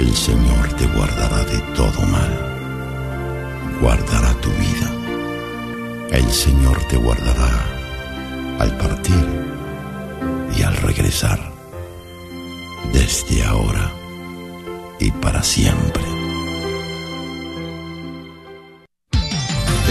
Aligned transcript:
El 0.00 0.16
Señor 0.16 0.72
te 0.76 0.86
guardará 0.86 1.44
de 1.44 1.58
todo 1.76 2.00
mal. 2.08 3.78
Guardará 3.80 4.34
tu 4.40 4.50
vida. 4.50 4.90
El 6.10 6.28
Señor 6.32 6.82
te 6.88 6.96
guardará 6.96 7.64
al 8.58 8.76
partir 8.76 9.26
y 10.56 10.62
al 10.62 10.76
regresar. 10.78 11.38
Desde 12.92 13.44
ahora 13.44 13.92
y 14.98 15.12
para 15.12 15.42
siempre. 15.42 16.02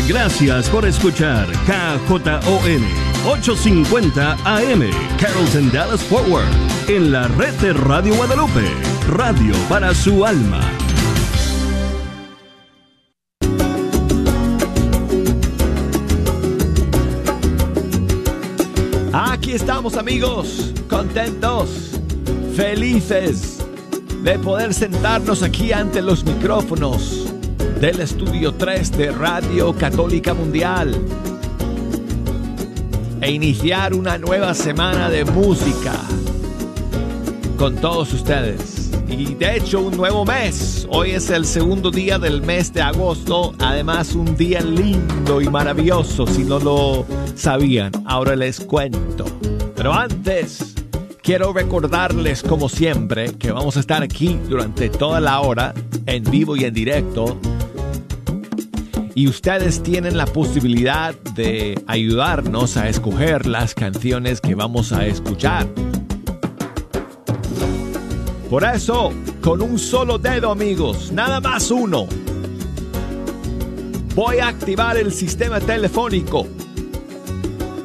Gracias 0.08 0.70
por 0.70 0.86
escuchar 0.86 1.48
KJON 1.66 3.13
850 3.26 4.38
AM 4.44 4.82
Carrollton 5.18 5.72
Dallas 5.72 6.04
Forward 6.04 6.46
en 6.90 7.10
la 7.14 7.30
red 7.30 7.54
de 7.62 7.72
Radio 7.72 8.16
Guadalupe, 8.16 8.66
radio 9.08 9.56
para 9.70 9.94
su 9.96 10.26
alma. 10.26 10.60
Aquí 19.14 19.54
estamos 19.54 19.96
amigos, 19.96 20.74
contentos, 20.90 21.92
felices 22.58 23.66
de 24.22 24.38
poder 24.38 24.74
sentarnos 24.74 25.44
aquí 25.44 25.72
ante 25.72 26.02
los 26.02 26.26
micrófonos 26.26 27.34
del 27.80 28.02
estudio 28.02 28.54
3 28.54 28.92
de 28.98 29.12
Radio 29.12 29.74
Católica 29.74 30.34
Mundial 30.34 30.94
e 33.24 33.32
iniciar 33.32 33.94
una 33.94 34.18
nueva 34.18 34.54
semana 34.54 35.10
de 35.10 35.24
música 35.24 35.94
con 37.58 37.78
todos 37.78 38.12
ustedes. 38.12 38.92
Y 39.08 39.36
de 39.36 39.56
hecho 39.56 39.80
un 39.80 39.96
nuevo 39.96 40.26
mes. 40.26 40.86
Hoy 40.90 41.12
es 41.12 41.30
el 41.30 41.46
segundo 41.46 41.90
día 41.90 42.20
del 42.20 42.42
mes 42.42 42.74
de 42.74 42.82
agosto. 42.82 43.54
Además 43.60 44.14
un 44.14 44.36
día 44.36 44.60
lindo 44.60 45.40
y 45.40 45.48
maravilloso. 45.48 46.28
Si 46.28 46.44
no 46.44 46.60
lo 46.60 47.06
sabían, 47.34 47.94
ahora 48.06 48.36
les 48.36 48.60
cuento. 48.60 49.24
Pero 49.74 49.94
antes, 49.94 50.76
quiero 51.22 51.54
recordarles 51.54 52.44
como 52.44 52.68
siempre 52.68 53.36
que 53.36 53.54
vamos 53.54 53.78
a 53.78 53.80
estar 53.80 54.04
aquí 54.04 54.38
durante 54.50 54.90
toda 54.90 55.22
la 55.22 55.40
hora, 55.40 55.74
en 56.08 56.26
vivo 56.26 56.58
y 56.58 56.66
en 56.66 56.74
directo 56.74 57.40
y 59.16 59.28
ustedes 59.28 59.84
tienen 59.84 60.18
la 60.18 60.26
posibilidad 60.26 61.14
de 61.36 61.82
ayudarnos 61.88 62.78
a 62.78 62.90
escoger 62.90 63.46
las 63.46 63.76
canciones 63.76 64.42
que 64.42 64.56
vamos 64.56 64.92
a 64.92 65.06
escuchar. 65.06 65.68
Por 68.50 68.64
eso, 68.64 69.12
con 69.42 69.62
un 69.62 69.80
solo 69.80 70.18
dedo 70.18 70.52
amigos, 70.52 71.12
nada 71.12 71.40
más 71.40 71.70
uno, 71.72 72.08
voy 74.16 74.40
a 74.40 74.48
activar 74.48 74.98
el 74.98 75.12
sistema 75.12 75.60
telefónico. 75.60 76.48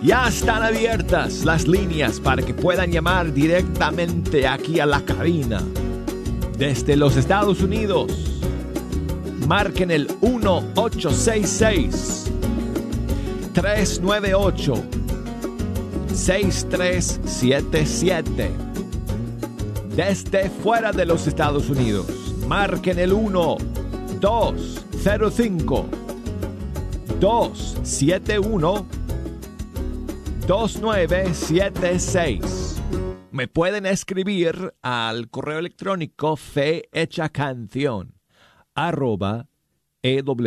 Ya 0.02 0.28
están 0.28 0.62
abiertas 0.62 1.44
las 1.44 1.66
líneas 1.66 2.20
para 2.20 2.42
que 2.42 2.54
puedan 2.54 2.92
llamar 2.92 3.32
directamente 3.32 4.46
aquí 4.46 4.78
a 4.78 4.86
la 4.86 5.00
cabina 5.00 5.60
desde 6.56 6.96
los 6.96 7.16
Estados 7.16 7.60
Unidos 7.60 8.27
marquen 9.48 9.90
el 9.90 10.06
1866 10.20 12.30
398 13.54 14.74
6377 16.12 18.50
desde 19.96 20.50
fuera 20.50 20.92
de 20.92 21.06
los 21.06 21.26
Estados 21.26 21.70
Unidos. 21.70 22.04
Marquen 22.46 22.98
el 22.98 23.14
1 23.14 23.56
205 24.20 25.86
271 27.18 28.86
2976. 30.46 32.82
Me 33.30 33.48
pueden 33.48 33.86
escribir 33.86 34.74
al 34.82 35.30
correo 35.30 35.58
electrónico 35.58 36.36
fe 36.36 36.90
hecha 36.92 37.30
canción 37.30 38.17
arroba 38.78 39.48
ewtn.com 40.02 40.38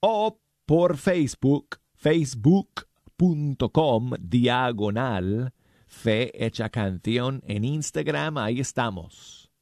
o 0.00 0.40
por 0.66 0.96
Facebook, 0.96 1.76
facebook.com 1.94 4.10
diagonal 4.18 5.52
fe 5.86 6.32
hecha 6.44 6.70
canción 6.70 7.40
en 7.46 7.64
Instagram, 7.64 8.38
ahí 8.38 8.58
estamos. 8.60 9.52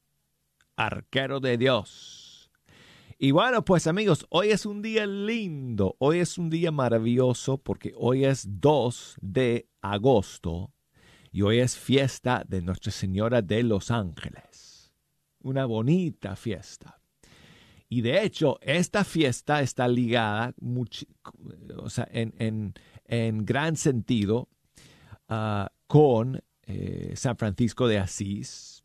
Arquero 0.76 1.41
de 1.41 1.59
Dios. 1.59 2.50
Y 3.19 3.32
bueno, 3.32 3.65
pues 3.65 3.86
amigos, 3.86 4.26
hoy 4.31 4.50
es 4.50 4.66
un 4.66 4.82
día 4.82 5.06
lindo, 5.06 5.97
hoy 5.98 6.19
es 6.20 6.38
un 6.38 6.50
día 6.50 6.72
maravilloso 6.72 7.59
porque 7.59 7.92
hoy 7.97 8.25
es 8.25 8.60
2 8.60 9.16
de 9.20 9.69
agosto 9.82 10.72
y 11.32 11.42
hoy 11.42 11.60
es 11.60 11.78
fiesta 11.78 12.44
de 12.47 12.62
Nuestra 12.62 12.92
Señora 12.92 13.42
de 13.42 13.62
los 13.62 13.91
Ángeles 13.91 14.45
una 15.46 15.64
bonita 15.64 16.36
fiesta. 16.36 17.00
Y 17.88 18.00
de 18.00 18.24
hecho, 18.24 18.58
esta 18.62 19.04
fiesta 19.04 19.62
está 19.62 19.86
ligada 19.86 20.54
o 21.78 21.88
sea, 21.88 22.08
en, 22.10 22.74
gran 23.44 23.76
sentido 23.76 24.48
ah, 25.28 25.70
con 25.86 26.42
eh, 26.62 27.12
San 27.14 27.36
Francisco 27.36 27.86
de 27.86 27.98
Asís 27.98 28.84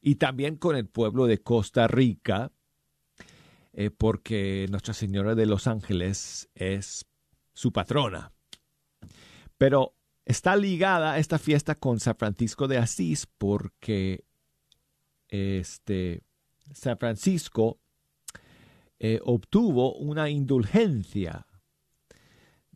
y 0.00 0.14
también 0.14 0.56
con 0.56 0.74
el 0.74 0.86
pueblo 0.86 1.26
de 1.26 1.42
Costa 1.42 1.86
Rica, 1.86 2.50
eh, 3.74 3.90
porque 3.90 4.66
Nuestra 4.70 4.94
Señora 4.94 5.34
de 5.34 5.44
los 5.44 5.66
Ángeles 5.66 6.48
es 6.54 7.04
su 7.52 7.72
patrona. 7.72 8.32
Pero 9.58 9.94
está 10.24 10.56
ligada 10.56 11.18
esta 11.18 11.38
fiesta 11.38 11.74
con 11.74 12.00
San 12.00 12.16
Francisco 12.16 12.68
de 12.68 12.78
Asís 12.78 13.26
porque 13.26 14.24
este, 15.30 16.22
San 16.72 16.98
Francisco 16.98 17.78
eh, 18.98 19.18
obtuvo 19.24 19.94
una 19.94 20.28
indulgencia 20.28 21.46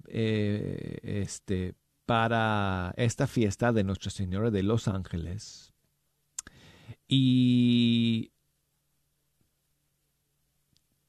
eh, 0.09 0.98
este, 1.03 1.75
para 2.06 2.94
esta 2.97 3.26
fiesta 3.26 3.72
de 3.72 3.84
Nuestra 3.84 4.10
Señora 4.10 4.50
de 4.50 4.62
los 4.62 4.88
Ángeles. 4.88 5.72
Y 7.06 8.32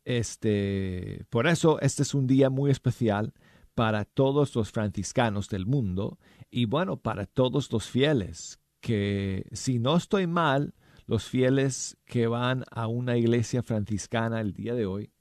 este, 0.03 1.25
por 1.29 1.47
eso 1.47 1.79
este 1.81 2.03
es 2.03 2.13
un 2.13 2.28
día 2.28 2.50
muy 2.50 2.72
especial 2.72 3.34
para 3.73 4.05
todos 4.05 4.55
los 4.55 4.72
franciscanos 4.72 5.50
del 5.50 5.66
mundo 5.66 6.19
y 6.50 6.66
bueno, 6.66 6.97
para 6.97 7.25
todos 7.25 7.72
los 7.72 7.89
fieles, 7.89 8.59
que 8.79 9.47
si 9.51 9.79
no 9.79 9.97
estoy 9.97 10.28
mal, 10.28 10.73
los 11.05 11.25
fieles 11.25 11.97
que 12.05 12.27
van 12.27 12.63
a 12.71 12.88
una 12.88 13.17
iglesia 13.17 13.63
franciscana 13.63 14.41
el 14.41 14.53
día 14.53 14.73
de 14.73 14.85
hoy 14.85 15.11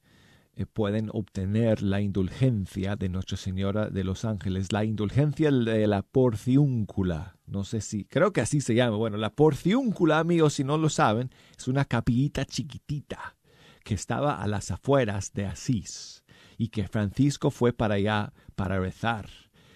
eh, 0.57 0.67
pueden 0.67 1.11
obtener 1.13 1.83
la 1.83 2.01
indulgencia 2.01 2.97
de 2.97 3.09
Nuestra 3.09 3.37
Señora 3.37 3.91
de 3.91 4.05
los 4.05 4.25
Ángeles, 4.25 4.73
la 4.73 4.85
indulgencia 4.85 5.51
de 5.51 5.87
la 5.87 6.03
porciúncula. 6.03 7.37
No 7.47 7.65
sé 7.65 7.81
si, 7.81 8.05
creo 8.05 8.33
que 8.33 8.41
así 8.41 8.61
se 8.61 8.75
llama. 8.75 8.97
Bueno, 8.97 9.17
la 9.17 9.31
porciúncula, 9.31 10.21
amigos, 10.21 10.55
si 10.55 10.65
no 10.65 10.79
lo 10.79 10.89
saben, 10.89 11.31
es 11.59 11.67
una 11.67 11.85
capillita 11.85 12.45
chiquitita 12.45 13.37
que 13.83 13.95
estaba 13.95 14.41
a 14.41 14.47
las 14.47 14.71
afueras 14.71 15.33
de 15.33 15.47
Asís 15.47 16.25
y 16.57 16.69
que 16.69 16.87
Francisco 16.87 17.51
fue 17.51 17.73
para 17.73 17.97
allá 17.97 18.33
para 18.55 18.79
rezar 18.79 19.29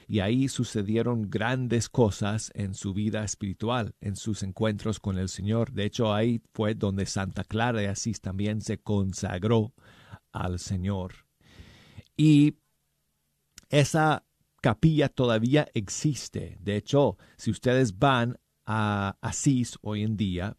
y 0.09 0.21
ahí 0.21 0.49
sucedieron 0.49 1.29
grandes 1.29 1.91
cosas 1.91 2.51
en 2.55 2.75
su 2.75 2.95
vida 2.95 3.23
espiritual, 3.25 3.95
en 4.01 4.17
sus 4.17 4.43
encuentros 4.43 5.01
con 5.01 5.19
el 5.19 5.29
Señor. 5.29 5.73
De 5.73 5.85
hecho, 5.85 6.15
ahí 6.15 6.41
fue 6.55 6.75
donde 6.75 7.05
Santa 7.05 7.45
Clara 7.45 7.81
de 7.81 7.89
Asís 7.89 8.23
también 8.23 8.63
se 8.63 8.79
consagró 8.79 9.75
al 10.33 10.59
Señor. 10.59 11.27
Y 12.17 12.57
esa 13.69 14.25
capilla 14.63 15.11
todavía 15.11 15.69
existe. 15.75 16.57
De 16.59 16.77
hecho, 16.77 17.19
si 17.37 17.51
ustedes 17.51 17.99
van 17.99 18.39
a 18.65 19.19
Asís 19.21 19.79
hoy 19.83 20.05
en 20.05 20.17
día 20.17 20.57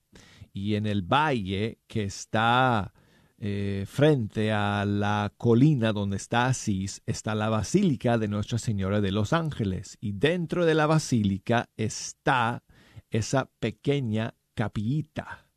y 0.53 0.75
en 0.75 0.85
el 0.85 1.01
valle 1.01 1.79
que 1.87 2.03
está 2.03 2.93
eh, 3.41 3.85
frente 3.87 4.51
a 4.51 4.83
la 4.83 5.31
colina 5.37 5.93
donde 5.93 6.17
está 6.17 6.47
Asís 6.47 7.01
está 7.05 7.35
la 7.35 7.47
Basílica 7.47 8.17
de 8.17 8.27
Nuestra 8.27 8.57
Señora 8.57 8.99
de 8.99 9.13
los 9.13 9.31
Ángeles 9.31 9.97
y 10.01 10.11
dentro 10.11 10.65
de 10.65 10.75
la 10.75 10.87
basílica 10.87 11.69
está 11.77 12.63
esa 13.09 13.49
pequeña 13.59 14.35
capillita. 14.55 15.47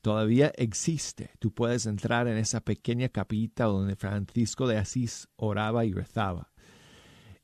Todavía 0.00 0.52
existe. 0.56 1.30
Tú 1.40 1.52
puedes 1.52 1.86
entrar 1.86 2.28
en 2.28 2.36
esa 2.36 2.60
pequeña 2.60 3.08
capillita 3.08 3.64
donde 3.64 3.96
Francisco 3.96 4.68
de 4.68 4.78
Asís 4.78 5.28
oraba 5.34 5.84
y 5.84 5.92
rezaba. 5.92 6.51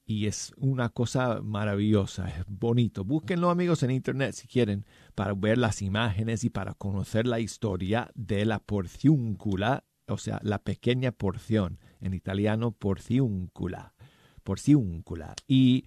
Y 0.08 0.26
es 0.26 0.55
una 0.56 0.88
cosa 0.88 1.43
maravillosa, 1.43 2.31
es 2.31 2.43
bonito. 2.49 3.05
Búsquenlo 3.05 3.50
amigos 3.50 3.82
en 3.82 3.90
internet 3.90 4.32
si 4.32 4.49
quieren 4.49 4.87
para 5.14 5.34
ver 5.34 5.58
las 5.58 5.82
imágenes 5.82 6.44
y 6.44 6.49
para 6.49 6.72
conocer 6.72 7.26
la 7.26 7.40
historia 7.40 8.10
de 8.14 8.46
la 8.46 8.58
porciúncula, 8.58 9.84
o 10.06 10.16
sea, 10.16 10.40
la 10.43 10.60
pequeña 10.60 11.12
porción, 11.12 11.78
en 12.00 12.14
italiano 12.14 12.72
porciúncula, 12.72 13.93
porciúncula. 14.44 15.34
Y 15.46 15.84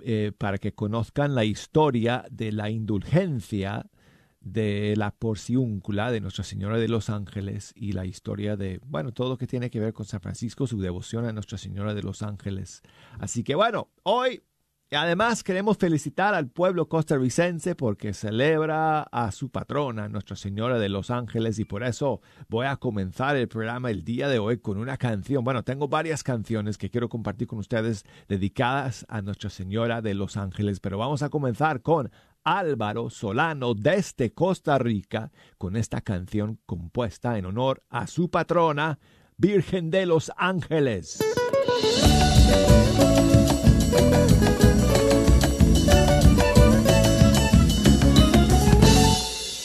eh, 0.00 0.32
para 0.36 0.58
que 0.58 0.74
conozcan 0.74 1.34
la 1.34 1.46
historia 1.46 2.26
de 2.30 2.52
la 2.52 2.68
indulgencia 2.68 3.86
de 4.46 4.94
la 4.96 5.10
porciúncula 5.10 6.12
de 6.12 6.20
Nuestra 6.20 6.44
Señora 6.44 6.78
de 6.78 6.86
los 6.86 7.10
Ángeles 7.10 7.72
y 7.74 7.92
la 7.92 8.06
historia 8.06 8.56
de, 8.56 8.80
bueno, 8.86 9.12
todo 9.12 9.30
lo 9.30 9.38
que 9.38 9.48
tiene 9.48 9.70
que 9.70 9.80
ver 9.80 9.92
con 9.92 10.06
San 10.06 10.20
Francisco, 10.20 10.68
su 10.68 10.80
devoción 10.80 11.26
a 11.26 11.32
Nuestra 11.32 11.58
Señora 11.58 11.94
de 11.94 12.02
los 12.02 12.22
Ángeles. 12.22 12.82
Así 13.18 13.42
que 13.42 13.56
bueno, 13.56 13.88
hoy 14.04 14.44
además 14.92 15.42
queremos 15.42 15.78
felicitar 15.78 16.34
al 16.34 16.48
pueblo 16.48 16.88
costarricense 16.88 17.74
porque 17.74 18.14
celebra 18.14 19.02
a 19.02 19.32
su 19.32 19.50
patrona, 19.50 20.08
Nuestra 20.08 20.36
Señora 20.36 20.78
de 20.78 20.90
los 20.90 21.10
Ángeles, 21.10 21.58
y 21.58 21.64
por 21.64 21.82
eso 21.82 22.20
voy 22.48 22.66
a 22.66 22.76
comenzar 22.76 23.34
el 23.36 23.48
programa 23.48 23.90
el 23.90 24.04
día 24.04 24.28
de 24.28 24.38
hoy 24.38 24.58
con 24.58 24.78
una 24.78 24.96
canción. 24.96 25.42
Bueno, 25.42 25.64
tengo 25.64 25.88
varias 25.88 26.22
canciones 26.22 26.78
que 26.78 26.88
quiero 26.88 27.08
compartir 27.08 27.48
con 27.48 27.58
ustedes 27.58 28.04
dedicadas 28.28 29.04
a 29.08 29.22
Nuestra 29.22 29.50
Señora 29.50 30.02
de 30.02 30.14
los 30.14 30.36
Ángeles, 30.36 30.78
pero 30.78 30.98
vamos 30.98 31.22
a 31.22 31.30
comenzar 31.30 31.82
con 31.82 32.12
Álvaro 32.46 33.10
Solano 33.10 33.74
desde 33.74 34.32
Costa 34.32 34.78
Rica 34.78 35.32
con 35.58 35.74
esta 35.74 36.00
canción 36.00 36.60
compuesta 36.64 37.38
en 37.38 37.46
honor 37.46 37.82
a 37.90 38.06
su 38.06 38.30
patrona, 38.30 39.00
Virgen 39.36 39.90
de 39.90 40.06
los 40.06 40.30
Ángeles. 40.36 41.18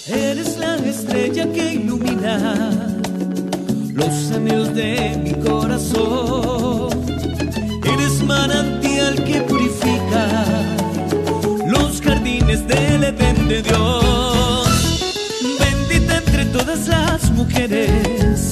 Eres 0.07 0.57
la 0.57 0.75
estrella 0.77 1.53
que 1.53 1.73
ilumina 1.73 2.97
los 3.93 4.31
anhelos 4.31 4.73
de 4.73 5.21
mi 5.23 5.33
corazón. 5.35 6.40
Dios. 13.59 14.69
Bendita 15.59 16.17
entre 16.17 16.45
todas 16.45 16.87
las 16.87 17.29
mujeres, 17.31 18.51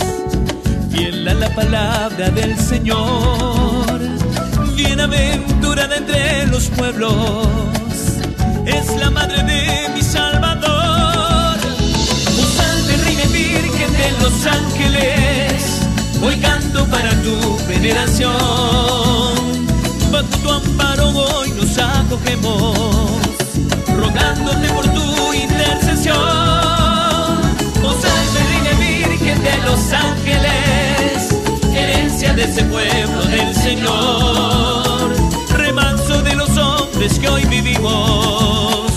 fiel 0.91 1.25
a 1.25 1.33
la 1.35 1.49
palabra 1.55 2.29
del 2.31 2.57
Señor. 2.59 3.99
Bienaventurada 4.75 5.95
entre 5.95 6.47
los 6.47 6.67
pueblos, 6.67 7.47
es 8.65 8.97
la 8.99 9.09
madre 9.09 9.41
de 9.43 9.89
mi 9.95 10.01
Salvador. 10.01 11.57
Oh, 12.37 12.47
salve, 12.57 12.97
Reina 13.05 13.25
Virgen 13.31 13.91
de 13.93 14.11
los 14.21 14.45
ángeles, 14.45 15.79
hoy 16.21 16.35
canto 16.37 16.85
para 16.87 17.11
tu 17.23 17.57
veneración. 17.69 18.33
Bajo 20.11 20.37
tu 20.43 20.51
amparo 20.51 21.07
hoy 21.09 21.51
nos 21.51 21.77
acogemos 21.77 23.28
rogándote 23.97 24.67
por 24.69 24.85
tu 24.87 25.33
intercesión. 25.33 26.17
Oh 27.83 27.95
salve 28.01 28.39
Reina 28.49 28.71
Virgen 28.79 29.43
de 29.43 29.57
los 29.65 29.91
ángeles, 29.91 31.29
herencia 31.73 32.33
de 32.33 32.43
ese 32.43 32.63
pueblo 32.65 33.21
del 33.25 33.55
Señor, 33.55 35.13
remanso 35.57 36.21
de 36.21 36.35
los 36.35 36.55
hombres 36.57 37.19
que 37.19 37.29
hoy 37.29 37.45
vivimos, 37.45 38.91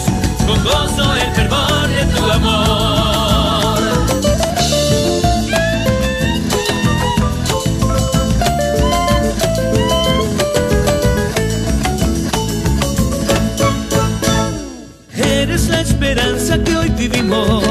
con 0.46 0.62
gozo 0.64 1.14
el 1.14 1.32
fervor 1.34 1.71
esperanza 16.02 16.58
que 16.58 16.76
hoy 16.76 16.88
vivimos, 16.90 17.62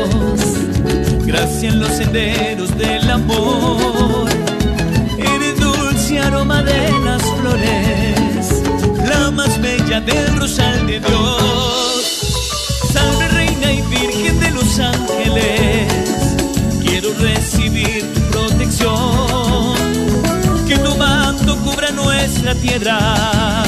gracia 1.25 1.69
en 1.69 1.79
los 1.81 1.91
senderos 1.91 2.77
del 2.77 3.11
amor. 3.11 4.29
Eres 5.17 5.59
dulce 5.59 6.17
aroma 6.17 6.63
de 6.63 6.91
las 7.03 7.21
flores, 7.21 8.63
la 9.09 9.31
más 9.31 9.61
bella 9.61 9.99
del 9.99 10.37
rosal 10.37 10.87
de 10.87 11.01
Dios. 11.01 12.33
Salve 12.93 13.27
Reina 13.27 13.73
y 13.73 13.81
Virgen 13.81 14.39
de 14.39 14.51
los 14.51 14.79
ángeles, 14.79 15.91
quiero 16.81 17.13
recibir 17.19 18.13
tu 18.13 18.21
protección, 18.31 19.75
que 20.69 20.77
tu 20.77 20.95
manto 20.95 21.57
cubra 21.57 21.91
nuestra 21.91 22.55
tierra, 22.55 23.63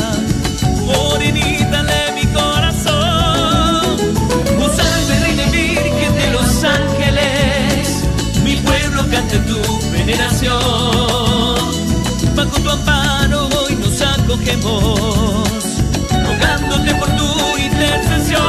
rogándote 16.23 16.95
por 16.95 17.09
tu 17.17 17.57
intercesión. 17.57 18.41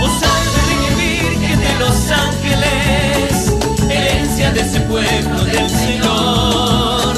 Oh 0.00 0.10
salve, 0.18 0.60
Virgen 0.96 1.60
de 1.60 1.74
los 1.78 2.10
ángeles, 2.10 3.52
herencia 3.88 4.50
de 4.52 4.60
ese 4.62 4.80
pueblo 4.80 5.44
del 5.44 5.70
Señor, 5.70 7.16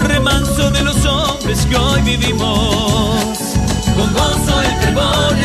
remanso 0.00 0.70
de 0.70 0.82
los 0.82 1.04
hombres 1.04 1.64
que 1.66 1.76
hoy 1.76 2.02
vivimos, 2.02 3.36
con 3.96 4.12
gozo 4.12 4.62
el 4.62 4.72
fervor 4.80 5.39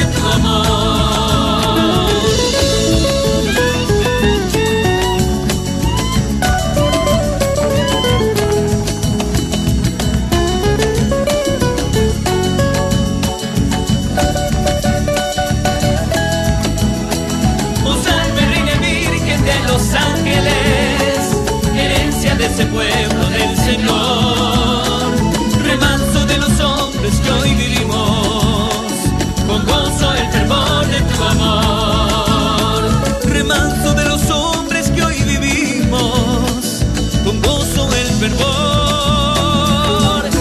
gozo 38.33 40.25
el 40.25 40.31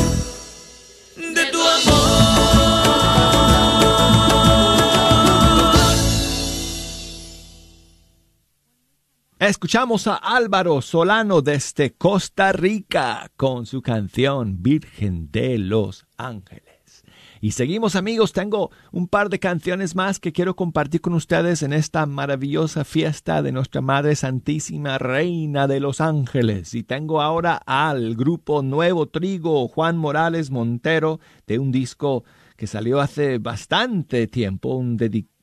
fervor. 1.60 2.34
Escuchamos 9.38 10.06
a 10.06 10.14
Álvaro 10.14 10.80
Solano 10.80 11.42
desde 11.42 11.92
Costa 11.92 12.52
Rica 12.52 13.30
con 13.36 13.66
su 13.66 13.82
canción 13.82 14.62
Virgen 14.62 15.30
de 15.30 15.58
los 15.58 16.06
Ángeles. 16.16 16.73
Y 17.44 17.50
seguimos 17.50 17.94
amigos, 17.94 18.32
tengo 18.32 18.70
un 18.90 19.06
par 19.06 19.28
de 19.28 19.38
canciones 19.38 19.94
más 19.94 20.18
que 20.18 20.32
quiero 20.32 20.56
compartir 20.56 21.02
con 21.02 21.12
ustedes 21.12 21.62
en 21.62 21.74
esta 21.74 22.06
maravillosa 22.06 22.84
fiesta 22.84 23.42
de 23.42 23.52
nuestra 23.52 23.82
Madre 23.82 24.16
Santísima 24.16 24.96
Reina 24.96 25.66
de 25.66 25.78
los 25.78 26.00
Ángeles. 26.00 26.72
Y 26.72 26.84
tengo 26.84 27.20
ahora 27.20 27.60
al 27.66 28.14
grupo 28.14 28.62
Nuevo 28.62 29.10
Trigo 29.10 29.68
Juan 29.68 29.98
Morales 29.98 30.50
Montero 30.50 31.20
de 31.46 31.58
un 31.58 31.70
disco 31.70 32.24
que 32.56 32.66
salió 32.66 32.98
hace 32.98 33.36
bastante 33.36 34.26
tiempo, 34.26 34.76
un, 34.76 34.96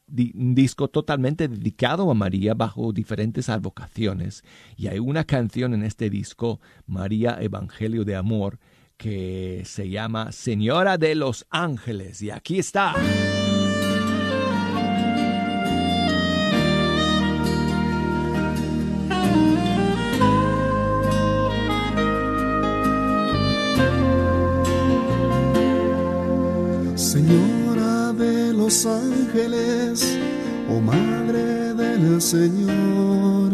disco 0.07 0.87
totalmente 0.87 1.47
dedicado 1.49 2.09
a 2.09 2.15
María 2.15 2.55
bajo 2.55 2.93
diferentes 2.93 3.47
advocaciones. 3.47 4.43
Y 4.75 4.87
hay 4.87 4.97
una 4.97 5.25
canción 5.25 5.75
en 5.75 5.83
este 5.83 6.09
disco, 6.09 6.61
María 6.87 7.37
Evangelio 7.39 8.05
de 8.05 8.15
Amor, 8.15 8.57
que 9.01 9.63
se 9.65 9.89
llama 9.89 10.31
Señora 10.31 10.95
de 10.99 11.15
los 11.15 11.47
Ángeles. 11.49 12.21
Y 12.21 12.29
aquí 12.29 12.59
está. 12.59 12.93
Señora 26.95 28.13
de 28.13 28.53
los 28.53 28.85
Ángeles, 28.85 30.15
oh 30.69 30.79
Madre 30.79 31.73
del 31.73 32.21
Señor, 32.21 33.51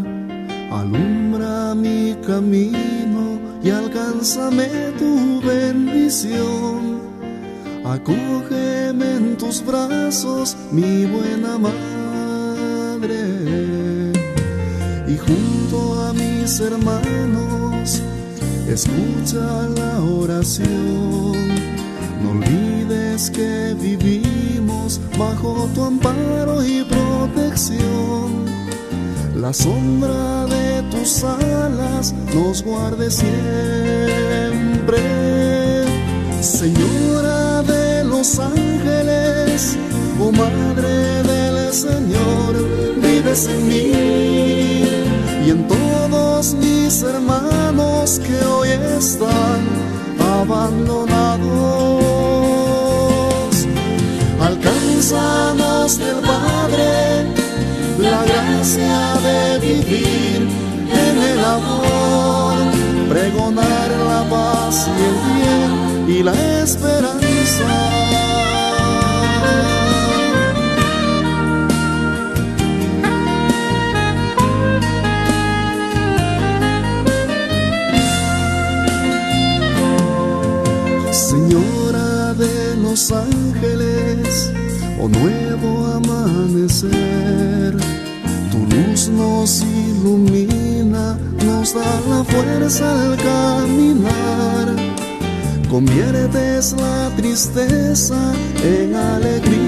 alumbra 0.72 1.74
mi 1.74 2.16
camino 2.27 3.47
y 3.64 3.70
alcánzame 3.70 4.68
tu 4.98 5.42
bendición. 5.42 7.02
Acógeme 7.84 9.16
en 9.16 9.38
tus 9.38 9.66
brazos, 9.66 10.58
mi 10.72 11.06
buena 11.06 11.58
madre, 11.58 13.22
y 15.08 15.18
junto 15.18 16.02
a 16.04 16.14
mis 16.14 16.60
hermanos, 16.60 18.02
escucha 18.68 19.70
la 19.76 20.02
oración. 20.02 21.48
No 22.22 22.32
olvides 22.32 23.30
que 23.32 23.76
vivimos 23.80 25.00
bajo 25.18 25.70
tu 25.74 25.84
amparo 25.84 26.64
y 26.64 26.84
protección. 26.84 28.67
La 29.41 29.53
sombra 29.53 30.46
de 30.48 30.82
tus 30.89 31.24
alas 31.24 32.13
nos 32.34 32.63
guarde 32.63 33.12
siempre. 33.12 33.38
Señora 36.41 37.62
de 37.62 38.03
los 38.03 38.39
ángeles, 38.39 39.77
oh 40.20 40.32
Madre 40.32 41.22
del 41.22 41.72
Señor, 41.72 42.56
vives 43.00 43.48
en 43.48 43.67
mí 43.70 43.91
y 45.46 45.51
en 45.51 45.67
todos 45.67 46.56
mis 46.56 47.03
hermanos 47.03 48.20
que 48.20 48.44
hoy 48.44 48.70
están 48.98 49.67
abandonados. 50.20 51.27
Alcánzanos 54.41 56.00
del 56.00 56.22
Padre 56.22 57.47
la 58.12 58.24
gracia 58.24 59.00
de 59.28 59.60
vivir 59.60 60.48
en 61.06 61.16
el 61.32 61.40
amor, 61.44 62.56
pregonar 63.10 63.90
la 64.12 64.24
paz 64.30 64.88
y 64.88 65.02
el 65.10 65.18
bien 65.36 66.20
y 66.20 66.24
la 66.24 66.34
esperanza. 66.62 67.18
Señora 81.12 82.34
de 82.34 82.78
los 82.78 83.12
ángeles, 83.12 84.52
oh 85.02 85.10
al 92.68 93.16
caminar, 93.16 94.76
conviertes 95.70 96.74
la 96.74 97.10
tristeza 97.16 98.34
en 98.62 98.94
alegría. 98.94 99.64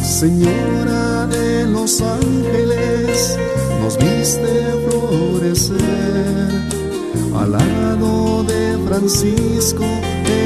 Señora 0.00 1.26
de 1.26 1.66
los 1.66 2.00
ángeles, 2.00 3.36
nos 3.82 3.98
viste 3.98 4.74
florecer 4.88 6.52
al 7.34 7.50
lado 7.50 8.44
de 8.44 8.78
Francisco, 8.86 9.84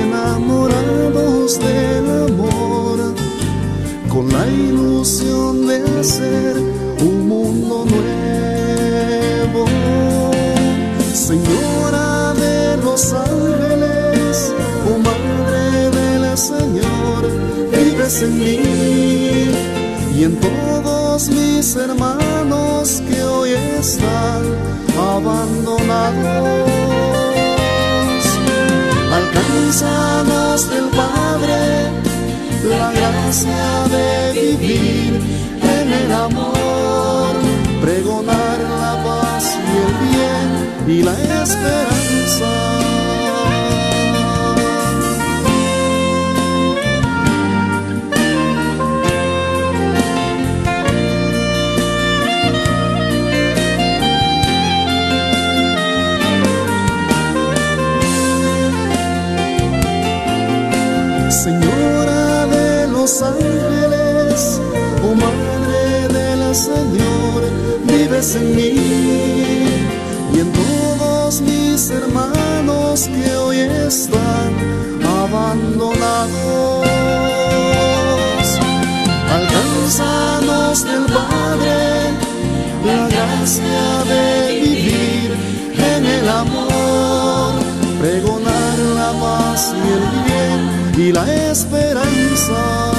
enamorados 0.00 1.58
del 1.58 2.08
amor, 2.28 3.14
con 4.08 4.26
la 4.32 4.46
ilusión 4.48 5.66
de 5.66 5.82
hacer 6.00 6.56
un 7.02 7.28
mundo 7.28 7.84
nuevo. 7.84 8.09
En 18.18 18.38
mí 18.40 18.58
y 20.16 20.24
en 20.24 20.34
todos 20.40 21.30
mis 21.30 21.76
hermanos 21.76 23.00
que 23.08 23.22
hoy 23.22 23.50
están 23.78 24.42
abandonados. 24.98 26.70
Alcánzanos 29.12 30.70
del 30.70 30.86
Padre 30.88 31.90
la 32.68 32.92
gracia 32.92 33.86
de 33.94 34.32
vivir 34.40 35.20
en 35.62 35.92
el 35.92 36.12
amor, 36.12 37.32
pregonar 37.80 38.58
la 38.58 39.02
paz 39.04 39.54
y 39.54 39.76
el 39.86 39.92
bien 40.08 40.98
y 40.98 41.02
la 41.04 41.12
esperanza. 41.12 41.99
Ángeles, 63.22 64.60
oh 65.02 65.14
Madre 65.14 66.08
del 66.16 66.54
Señor, 66.54 67.42
vives 67.84 68.36
en 68.36 68.54
mí 68.54 68.74
y 70.32 70.38
en 70.38 70.52
todos 70.52 71.40
mis 71.40 71.90
hermanos 71.90 73.08
que 73.08 73.36
hoy 73.36 73.58
están 73.58 74.52
abandonados. 75.22 76.28
Alcánzanos 79.38 80.84
del 80.84 81.04
Padre 81.06 81.80
la 82.86 83.08
gracia 83.08 84.04
de 84.10 84.60
vivir 84.60 85.30
en 85.94 86.06
el 86.06 86.28
amor, 86.28 87.54
pregonar 88.00 88.78
la 88.94 89.10
paz 89.20 89.74
y 89.74 89.88
el 89.96 90.04
bien 90.26 91.08
y 91.08 91.12
la 91.12 91.50
esperanza. 91.50 92.89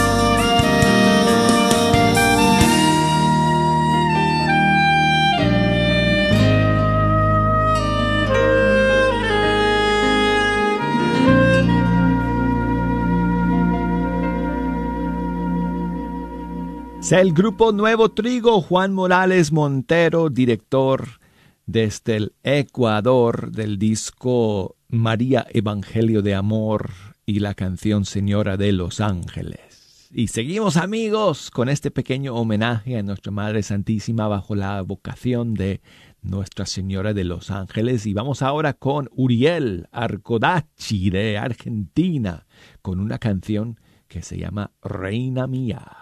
El 17.20 17.34
grupo 17.34 17.74
Nuevo 17.74 18.10
Trigo, 18.12 18.62
Juan 18.62 18.94
Morales 18.94 19.52
Montero, 19.52 20.30
director 20.30 21.20
desde 21.66 22.16
el 22.16 22.34
Ecuador 22.42 23.52
del 23.52 23.78
disco 23.78 24.78
María 24.88 25.46
Evangelio 25.52 26.22
de 26.22 26.36
Amor 26.36 26.92
y 27.26 27.40
la 27.40 27.54
canción 27.54 28.06
Señora 28.06 28.56
de 28.56 28.72
los 28.72 29.02
Ángeles. 29.02 30.10
Y 30.14 30.30
seguimos 30.30 30.78
amigos 30.78 31.52
con 31.52 31.68
este 31.68 31.92
pequeño 31.92 32.34
homenaje 32.34 32.98
a 32.98 33.04
Nuestra 33.04 33.32
Madre 33.34 33.62
Santísima 33.62 34.30
bajo 34.30 34.56
la 34.56 34.82
vocación 34.82 35.54
de 35.54 35.82
Nuestra 36.22 36.66
Señora 36.66 37.14
de 37.14 37.26
los 37.26 37.52
Ángeles. 37.52 38.06
Y 38.06 38.14
vamos 38.14 38.42
ahora 38.42 38.74
con 38.74 39.10
Uriel 39.12 39.90
Arcodachi 39.92 41.10
de 41.10 41.38
Argentina, 41.38 42.46
con 42.82 43.02
una 43.02 43.20
canción 43.20 43.80
que 44.08 44.22
se 44.22 44.38
llama 44.38 44.72
Reina 44.82 45.46
Mía. 45.48 46.01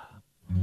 Tú, 0.49 0.55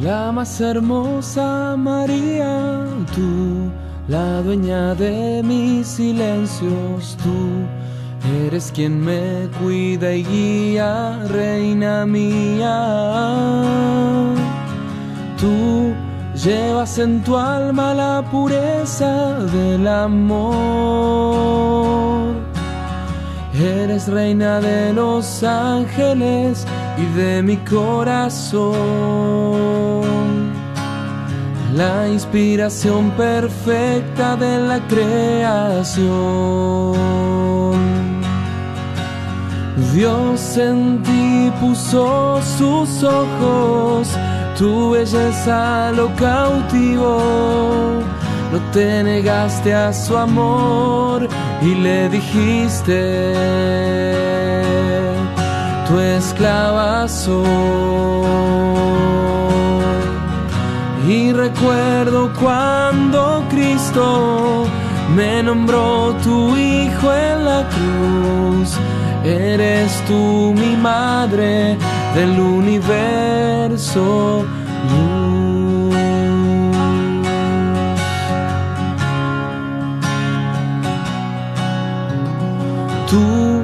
la 0.00 0.32
más 0.32 0.60
hermosa 0.60 1.76
María, 1.76 2.86
tú, 3.14 3.70
la 4.08 4.42
dueña 4.42 4.94
de 4.94 5.42
mis 5.44 5.86
silencios, 5.86 7.16
tú 7.22 7.66
Eres 8.38 8.70
quien 8.72 9.04
me 9.04 9.48
cuida 9.60 10.12
y 10.14 10.24
guía, 10.24 11.18
reina 11.28 12.06
mía. 12.06 12.76
Tú 15.38 15.92
llevas 16.34 16.98
en 16.98 17.22
tu 17.24 17.36
alma 17.36 17.92
la 17.92 18.22
pureza 18.30 19.38
del 19.52 19.88
amor. 19.88 21.40
Eres 23.54 24.06
reina 24.06 24.60
de 24.60 24.92
los 24.92 25.42
ángeles 25.42 26.66
y 26.98 27.06
de 27.18 27.42
mi 27.42 27.56
corazón. 27.56 28.70
La 31.74 32.08
inspiración 32.08 33.10
perfecta 33.12 34.36
de 34.36 34.58
la 34.60 34.78
creación. 34.88 36.10
Dios 39.94 40.56
en 40.56 41.02
ti 41.02 41.52
puso 41.60 42.40
sus 42.42 43.02
ojos, 43.02 44.08
tu 44.56 44.90
belleza 44.90 45.92
lo 45.92 46.14
cautivó 46.16 48.00
no 48.52 48.58
te 48.72 49.04
negaste 49.04 49.72
a 49.72 49.92
su 49.92 50.16
amor 50.16 51.28
y 51.62 51.74
le 51.74 52.08
dijiste, 52.08 53.34
tu 55.86 56.00
esclava 56.00 57.06
soy. 57.06 57.46
Y 61.08 61.32
recuerdo 61.32 62.32
cuando 62.40 63.44
Cristo 63.50 64.66
me 65.14 65.42
nombró 65.44 66.14
tu 66.24 66.56
hijo 66.56 67.12
en 67.12 67.44
la 67.44 67.68
cruz. 67.68 68.76
Eres 69.30 69.92
tú 70.08 70.52
mi 70.56 70.76
madre 70.76 71.78
del 72.16 72.40
universo. 72.40 74.04
Tú 83.08 83.62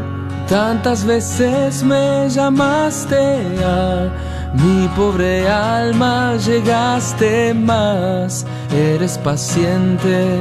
tantas 0.48 1.04
veces 1.04 1.82
me 1.82 2.28
llamaste 2.28 3.16
a 3.64 4.08
mi 4.54 4.86
pobre 4.96 5.48
alma, 5.48 6.36
llegaste 6.36 7.52
más, 7.54 8.46
eres 8.72 9.18
paciente 9.18 10.38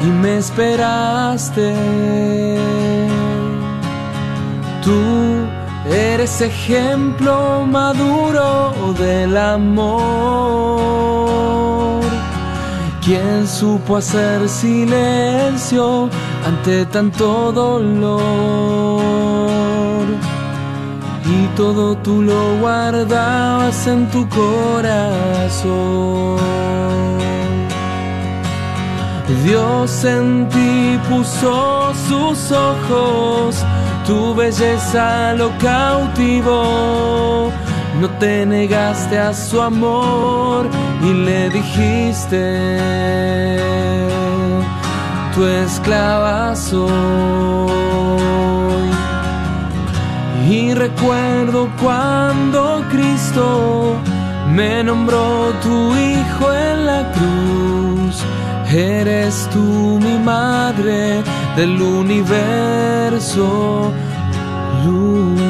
y 0.00 0.06
me 0.06 0.38
esperaste. 0.38 1.74
Tú 4.84 5.00
eres 5.90 6.40
ejemplo 6.42 7.64
maduro 7.66 8.72
del 8.98 9.36
amor. 9.36 10.04
Quien 13.02 13.46
supo 13.46 13.96
hacer 13.96 14.48
silencio 14.48 16.10
ante 16.46 16.84
tanto 16.86 17.50
dolor. 17.52 18.24
Y 21.24 21.46
todo 21.56 21.96
tú 21.96 22.20
lo 22.20 22.58
guardabas 22.60 23.86
en 23.86 24.10
tu 24.10 24.28
corazón. 24.28 25.64
Dios 29.44 30.04
en 30.04 30.48
ti 30.48 30.98
puso 31.08 31.92
sus 32.08 32.52
ojos, 32.52 33.64
tu 34.06 34.34
belleza 34.34 35.34
lo 35.34 35.50
cautivó. 35.58 37.50
No 38.00 38.08
te 38.18 38.44
negaste 38.44 39.18
a 39.18 39.32
su 39.32 39.60
amor 39.60 40.68
y 41.02 41.12
le 41.12 41.48
dijiste 41.50 42.44
tu 45.34 45.44
esclava 45.46 46.54
soy. 46.54 46.90
Y 50.48 50.74
recuerdo 50.74 51.70
cuando 51.80 52.84
Cristo 52.90 53.96
me 54.52 54.84
nombró 54.84 55.52
tu 55.62 55.94
hijo 55.96 56.52
en 56.52 56.86
la 56.86 57.10
cruz. 57.12 58.22
Eres 58.70 59.48
tú 59.52 59.98
mi 60.02 60.18
madre 60.18 61.22
del 61.56 61.80
universo. 61.80 63.44
Luz. 64.84 65.40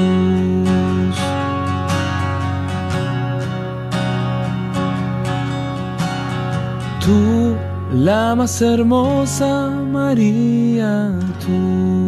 Tú 7.05 7.57
la 7.93 8.35
más 8.35 8.61
hermosa 8.63 9.71
María 9.71 11.19
tú. 11.45 12.05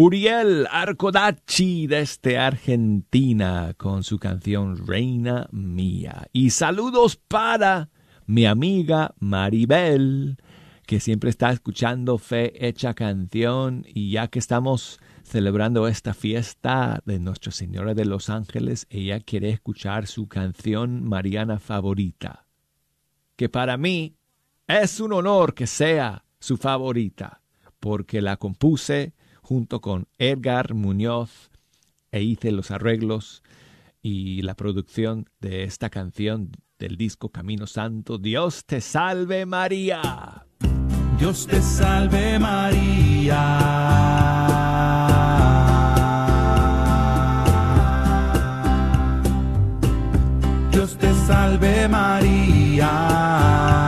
Uriel 0.00 0.68
Arcodachi 0.70 1.88
desde 1.88 2.38
Argentina 2.38 3.74
con 3.76 4.04
su 4.04 4.18
canción 4.18 4.86
Reina 4.86 5.48
Mía. 5.50 6.28
Y 6.32 6.50
saludos 6.50 7.16
para 7.16 7.90
mi 8.28 8.44
amiga 8.44 9.14
Maribel, 9.20 10.36
que 10.86 11.00
siempre 11.00 11.30
está 11.30 11.50
escuchando 11.50 12.18
Fe 12.18 12.68
Hecha 12.68 12.92
Canción. 12.92 13.86
Y 13.88 14.10
ya 14.10 14.28
que 14.28 14.38
estamos 14.38 15.00
celebrando 15.22 15.88
esta 15.88 16.12
fiesta 16.12 17.00
de 17.06 17.20
Nuestra 17.20 17.52
Señora 17.52 17.94
de 17.94 18.04
los 18.04 18.28
Ángeles, 18.28 18.86
ella 18.90 19.18
quiere 19.20 19.48
escuchar 19.48 20.06
su 20.06 20.28
canción 20.28 21.08
mariana 21.08 21.58
favorita, 21.58 22.44
que 23.34 23.48
para 23.48 23.78
mí 23.78 24.14
es 24.66 25.00
un 25.00 25.14
honor 25.14 25.54
que 25.54 25.66
sea 25.66 26.26
su 26.38 26.58
favorita, 26.58 27.40
porque 27.80 28.20
la 28.20 28.36
compuse 28.36 29.14
junto 29.40 29.80
con 29.80 30.06
Edgar 30.18 30.74
Muñoz 30.74 31.50
e 32.12 32.22
hice 32.22 32.52
los 32.52 32.70
arreglos 32.70 33.42
y 34.02 34.42
la 34.42 34.54
producción 34.54 35.30
de 35.40 35.64
esta 35.64 35.88
canción 35.88 36.52
del 36.78 36.96
disco 36.96 37.30
Camino 37.30 37.66
Santo. 37.66 38.18
Dios 38.18 38.64
te 38.64 38.80
salve 38.80 39.46
María. 39.46 40.46
Dios 41.18 41.46
te 41.46 41.60
salve 41.60 42.38
María. 42.38 43.88
salve 51.28 51.86
María. 51.88 53.87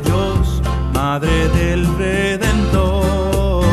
Dios, 0.00 0.62
Madre 0.94 1.48
del 1.48 1.86
Redentor. 1.96 3.64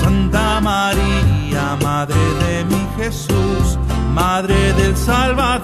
Santa 0.00 0.60
María, 0.60 1.76
Madre 1.82 2.16
de 2.44 2.64
mi 2.64 2.86
Jesús, 2.96 3.78
Madre 4.14 4.72
del 4.74 4.96
Salvador. 4.96 5.55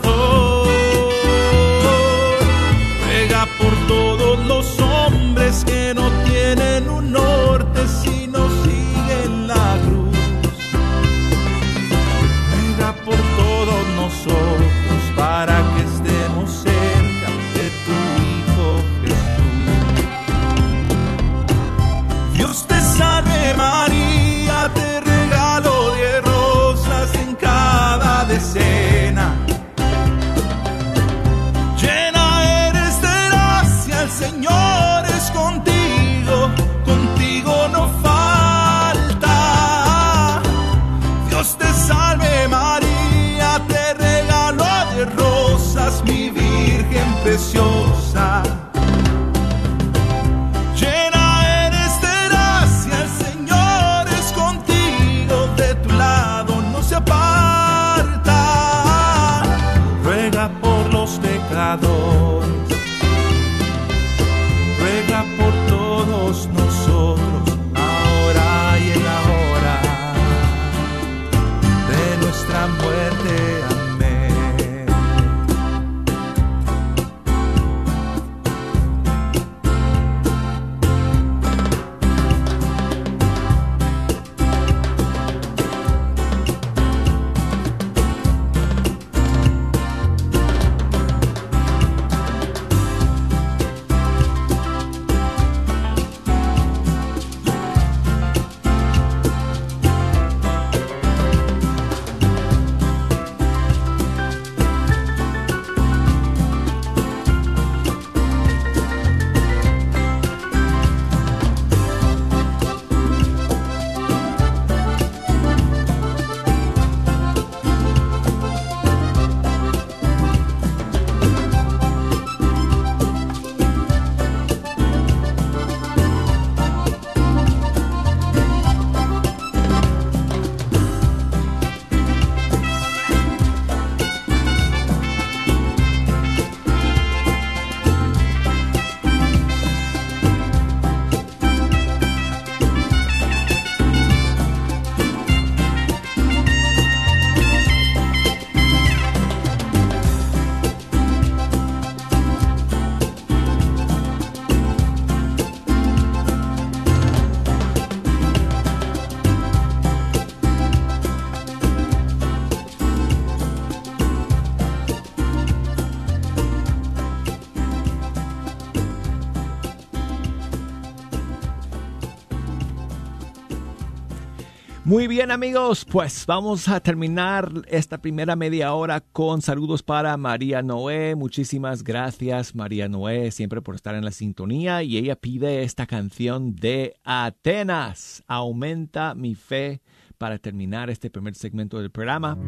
Bien 175.12 175.30
amigos, 175.30 175.84
pues 175.84 176.24
vamos 176.24 176.68
a 176.68 176.80
terminar 176.80 177.52
esta 177.68 178.00
primera 178.00 178.34
media 178.34 178.72
hora 178.72 179.02
con 179.02 179.42
saludos 179.42 179.82
para 179.82 180.16
María 180.16 180.62
Noé. 180.62 181.16
Muchísimas 181.16 181.84
gracias 181.84 182.54
María 182.54 182.88
Noé 182.88 183.30
siempre 183.30 183.60
por 183.60 183.74
estar 183.74 183.94
en 183.94 184.06
la 184.06 184.10
sintonía 184.10 184.82
y 184.82 184.96
ella 184.96 185.14
pide 185.14 185.64
esta 185.64 185.86
canción 185.86 186.56
de 186.56 186.94
Atenas. 187.04 188.24
Aumenta 188.26 189.14
mi 189.14 189.34
fe 189.34 189.82
para 190.16 190.38
terminar 190.38 190.88
este 190.88 191.10
primer 191.10 191.34
segmento 191.34 191.78
del 191.78 191.90
programa. 191.90 192.38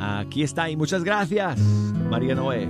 Aquí 0.00 0.42
está 0.42 0.68
y 0.68 0.76
muchas 0.76 1.04
gracias 1.04 1.60
María 2.10 2.34
Noé. 2.34 2.66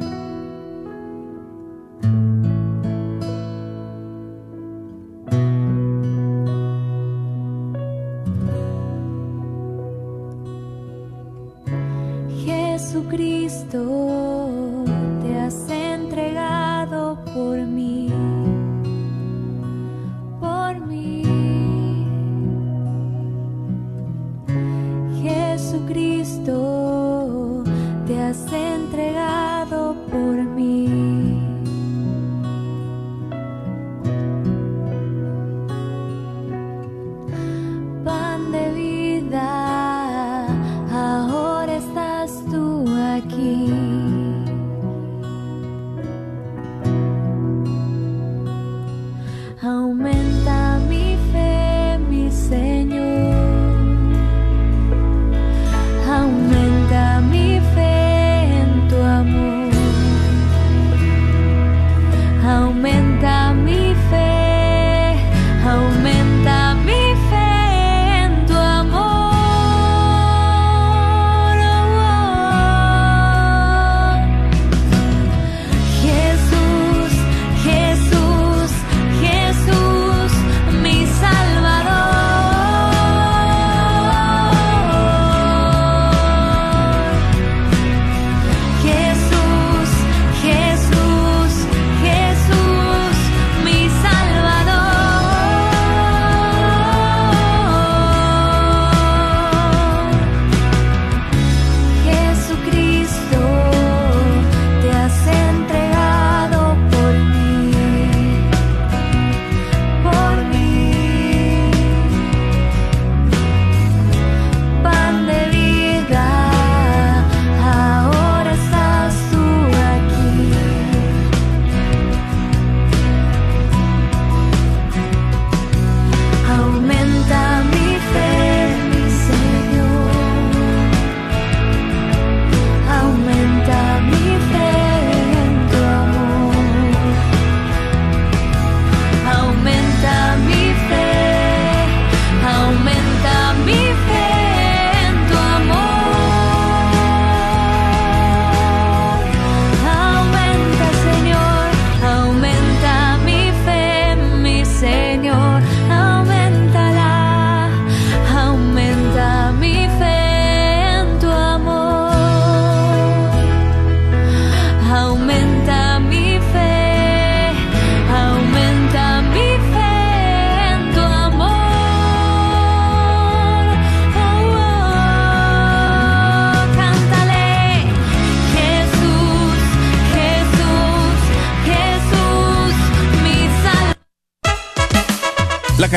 Kristus. 13.68 14.05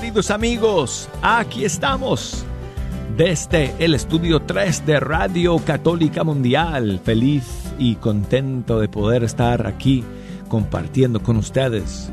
Queridos 0.00 0.30
amigos, 0.30 1.08
aquí 1.22 1.64
estamos 1.64 2.44
desde 3.16 3.74
el 3.80 3.94
estudio 3.94 4.40
3 4.40 4.86
de 4.86 5.00
Radio 5.00 5.58
Católica 5.58 6.22
Mundial. 6.22 7.00
Feliz 7.02 7.72
y 7.80 7.96
contento 7.96 8.78
de 8.78 8.88
poder 8.88 9.24
estar 9.24 9.66
aquí 9.66 10.04
compartiendo 10.48 11.20
con 11.20 11.36
ustedes 11.36 12.12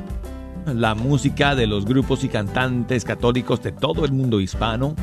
la 0.65 0.95
música 0.95 1.53
de 1.53 1.67
los 1.67 1.85
grupos 1.85 2.23
y 2.23 2.29
cantantes 2.29 3.05
católicos 3.05 3.61
de 3.61 3.71
todo 3.71 4.03
el 4.03 4.13
mundo 4.13 4.41
hispano. 4.41 4.95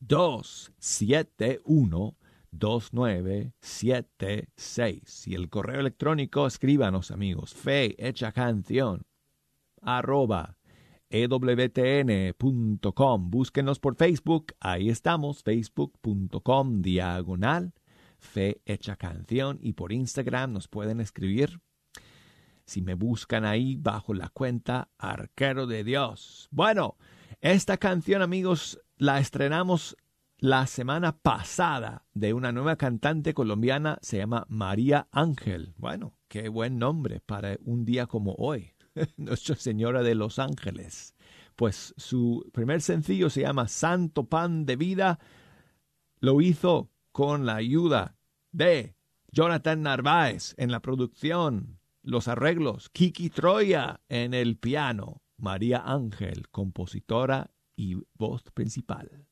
271 0.00 2.16
2976 2.50 5.28
y 5.28 5.34
el 5.34 5.50
correo 5.50 5.80
electrónico 5.80 6.46
escríbanos 6.46 7.10
amigos. 7.10 7.52
Fe 7.54 7.94
hecha 7.98 8.32
canción 8.32 9.02
arroba 9.82 10.56
ewtn.com 11.10 12.40
búsquenos 13.30 13.78
por 13.78 13.96
Facebook. 13.96 14.54
Ahí 14.60 14.88
estamos 14.88 15.42
facebook.com 15.42 16.80
diagonal 16.80 17.74
fe 18.18 18.62
hecha 18.64 18.96
canción. 18.96 19.58
Y 19.60 19.74
por 19.74 19.92
Instagram 19.92 20.54
nos 20.54 20.68
pueden 20.68 21.00
escribir. 21.00 21.60
Si 22.64 22.80
me 22.80 22.94
buscan 22.94 23.44
ahí 23.44 23.76
bajo 23.76 24.14
la 24.14 24.30
cuenta 24.30 24.88
arquero 24.98 25.66
de 25.66 25.84
Dios. 25.84 26.48
Bueno 26.50 26.96
esta 27.52 27.76
canción, 27.76 28.22
amigos, 28.22 28.80
la 28.96 29.20
estrenamos 29.20 29.96
la 30.38 30.66
semana 30.66 31.16
pasada 31.16 32.04
de 32.12 32.34
una 32.34 32.50
nueva 32.50 32.74
cantante 32.74 33.34
colombiana, 33.34 33.98
se 34.02 34.18
llama 34.18 34.46
María 34.48 35.06
Ángel. 35.12 35.72
Bueno, 35.78 36.18
qué 36.26 36.48
buen 36.48 36.78
nombre 36.78 37.20
para 37.20 37.56
un 37.62 37.84
día 37.84 38.08
como 38.08 38.34
hoy, 38.38 38.72
Nuestra 39.16 39.54
Señora 39.54 40.02
de 40.02 40.16
los 40.16 40.40
Ángeles. 40.40 41.14
Pues 41.54 41.94
su 41.96 42.50
primer 42.52 42.82
sencillo 42.82 43.30
se 43.30 43.42
llama 43.42 43.68
Santo 43.68 44.24
Pan 44.24 44.66
de 44.66 44.74
Vida. 44.74 45.20
Lo 46.18 46.40
hizo 46.40 46.90
con 47.12 47.46
la 47.46 47.54
ayuda 47.54 48.16
de 48.50 48.96
Jonathan 49.30 49.82
Narváez 49.82 50.54
en 50.56 50.72
la 50.72 50.80
producción, 50.80 51.78
los 52.02 52.26
arreglos, 52.26 52.90
Kiki 52.90 53.30
Troya 53.30 54.00
en 54.08 54.34
el 54.34 54.56
piano, 54.56 55.22
María 55.38 55.82
Ángel, 55.84 56.48
compositora 56.50 57.50
y 57.76 57.96
voz 58.14 58.42
principal. 58.54 59.26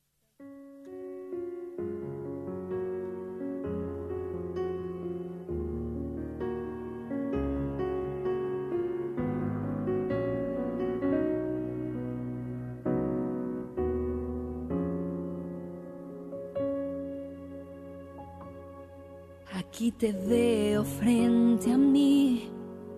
Aquí 19.53 19.91
te 19.93 20.13
veo 20.13 20.85
frente 20.85 21.73
a 21.73 21.79
mí 21.79 22.51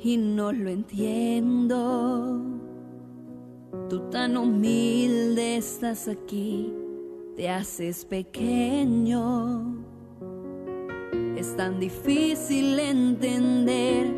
y 0.03 0.16
no 0.16 0.53
lo 0.53 0.71
entiendo. 0.71 2.56
Tú 3.97 4.11
tan 4.11 4.37
humilde 4.37 5.57
estás 5.57 6.07
aquí, 6.07 6.71
te 7.35 7.49
haces 7.49 8.05
pequeño. 8.05 9.75
Es 11.35 11.57
tan 11.57 11.81
difícil 11.81 12.79
entender 12.79 14.13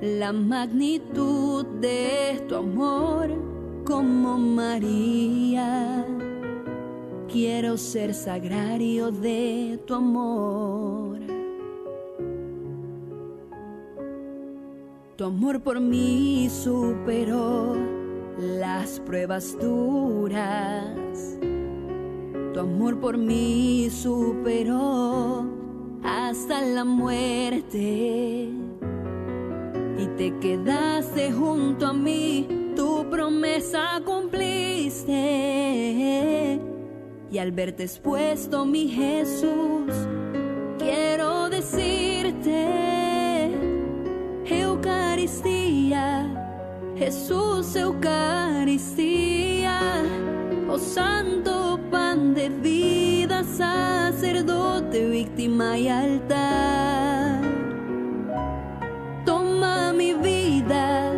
la 0.00 0.32
magnitud 0.32 1.66
de 1.80 2.44
tu 2.48 2.54
amor 2.54 3.28
como 3.84 4.38
María. 4.38 6.06
Quiero 7.26 7.76
ser 7.76 8.14
sagrario 8.14 9.10
de 9.10 9.80
tu 9.84 9.94
amor. 9.94 11.18
Tu 15.16 15.24
amor 15.24 15.60
por 15.60 15.80
mí 15.80 16.48
superó 16.48 18.03
las 18.38 19.00
pruebas 19.00 19.56
duras. 19.60 21.38
Tu 22.52 22.60
amor 22.60 23.00
por 23.00 23.16
mí 23.18 23.88
superó 23.90 25.44
hasta 26.02 26.60
la 26.60 26.84
muerte. 26.84 28.48
Y 29.96 30.06
te 30.16 30.36
quedaste 30.38 31.32
junto 31.32 31.86
a 31.86 31.92
mí, 31.92 32.72
tu 32.76 33.08
promesa 33.10 34.00
cumpliste. 34.04 35.12
Y 37.30 37.38
al 37.38 37.52
verte 37.52 37.84
expuesto, 37.84 38.64
mi 38.64 38.88
Jesús, 38.88 39.92
quiero 40.78 41.48
decirte 41.48 42.93
Jesús 46.96 47.74
Eucaristía, 47.74 49.80
oh 50.70 50.78
santo 50.78 51.80
pan 51.90 52.34
de 52.34 52.48
vida, 52.48 53.42
sacerdote, 53.42 55.08
víctima 55.08 55.76
y 55.76 55.88
altar. 55.88 57.40
Toma 59.26 59.92
mi 59.92 60.14
vida 60.14 61.12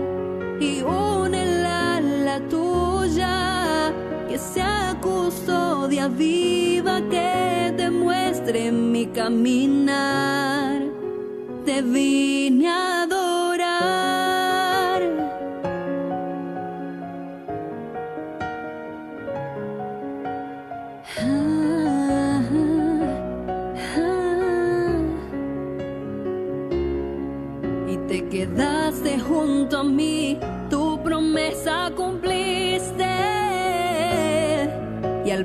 y 0.61 0.81
únela 0.81 1.97
a 1.97 2.01
la 2.01 2.41
tuya, 2.49 3.93
que 4.31 4.39
sea 4.39 4.97
custodia 5.03 6.09
viva 6.09 7.03
que 7.11 7.75
te 7.77 7.91
muestre 7.91 8.73
mi 8.73 9.05
caminar. 9.09 10.81
Te 11.67 11.83
vine 11.83 12.71
a 12.71 13.06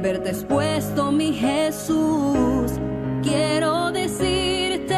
verte 0.01 0.29
expuesto, 0.29 1.11
mi 1.11 1.33
Jesús, 1.33 2.71
quiero 3.21 3.91
decirte, 3.91 4.97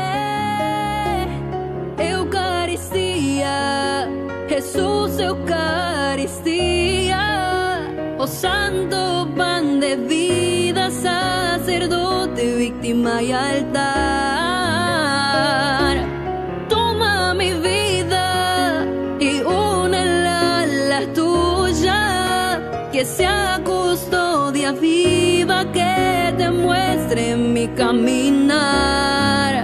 Eucaristía, 1.97 4.07
Jesús 4.47 5.19
Eucaristía, 5.19 7.19
oh 8.17 8.27
santo 8.27 9.29
pan 9.35 9.81
de 9.81 9.97
vida, 9.97 10.89
sacerdote, 10.89 12.55
víctima 12.55 13.21
y 13.21 13.33
altar. 13.33 13.83
Toma 16.69 17.33
mi 17.33 17.51
vida 17.53 18.85
y 19.19 19.41
únela 19.41 20.61
a 20.61 20.65
la 20.65 21.13
tuya, 21.13 22.61
que 22.93 23.03
sea 23.03 23.32
muestre 27.13 27.35
mi 27.35 27.67
caminar. 27.75 29.63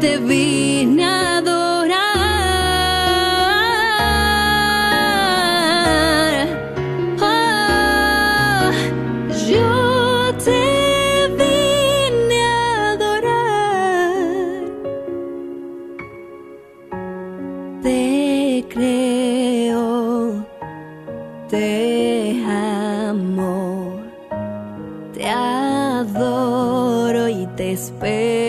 Te 0.00 0.18
vine 0.18 1.04
a 1.04 1.38
adorar. 1.38 1.96
Ah, 7.20 8.70
yo 9.48 10.32
te 10.44 11.28
vine 11.40 12.42
a 12.42 12.92
adorar. 12.92 14.22
Te 17.82 18.64
creo, 18.68 20.46
te 21.48 21.95
space. 27.76 28.45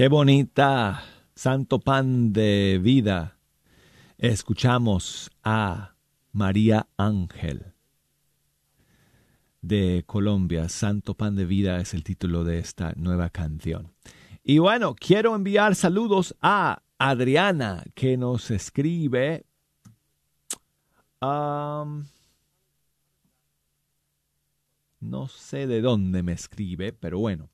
Qué 0.00 0.08
bonita, 0.08 1.04
Santo 1.34 1.78
Pan 1.78 2.32
de 2.32 2.80
Vida. 2.82 3.36
Escuchamos 4.16 5.30
a 5.44 5.94
María 6.32 6.88
Ángel 6.96 7.74
de 9.60 10.02
Colombia. 10.06 10.70
Santo 10.70 11.12
Pan 11.12 11.36
de 11.36 11.44
Vida 11.44 11.80
es 11.80 11.92
el 11.92 12.02
título 12.02 12.44
de 12.44 12.60
esta 12.60 12.94
nueva 12.96 13.28
canción. 13.28 13.92
Y 14.42 14.56
bueno, 14.56 14.94
quiero 14.94 15.34
enviar 15.34 15.74
saludos 15.74 16.34
a 16.40 16.82
Adriana 16.96 17.84
que 17.94 18.16
nos 18.16 18.50
escribe. 18.50 19.44
no 21.20 22.08
sé 25.28 25.66
de 25.66 25.82
dónde 25.82 26.22
me 26.22 26.32
escribe, 26.32 26.94
pero 26.94 27.18
bueno. 27.18 27.50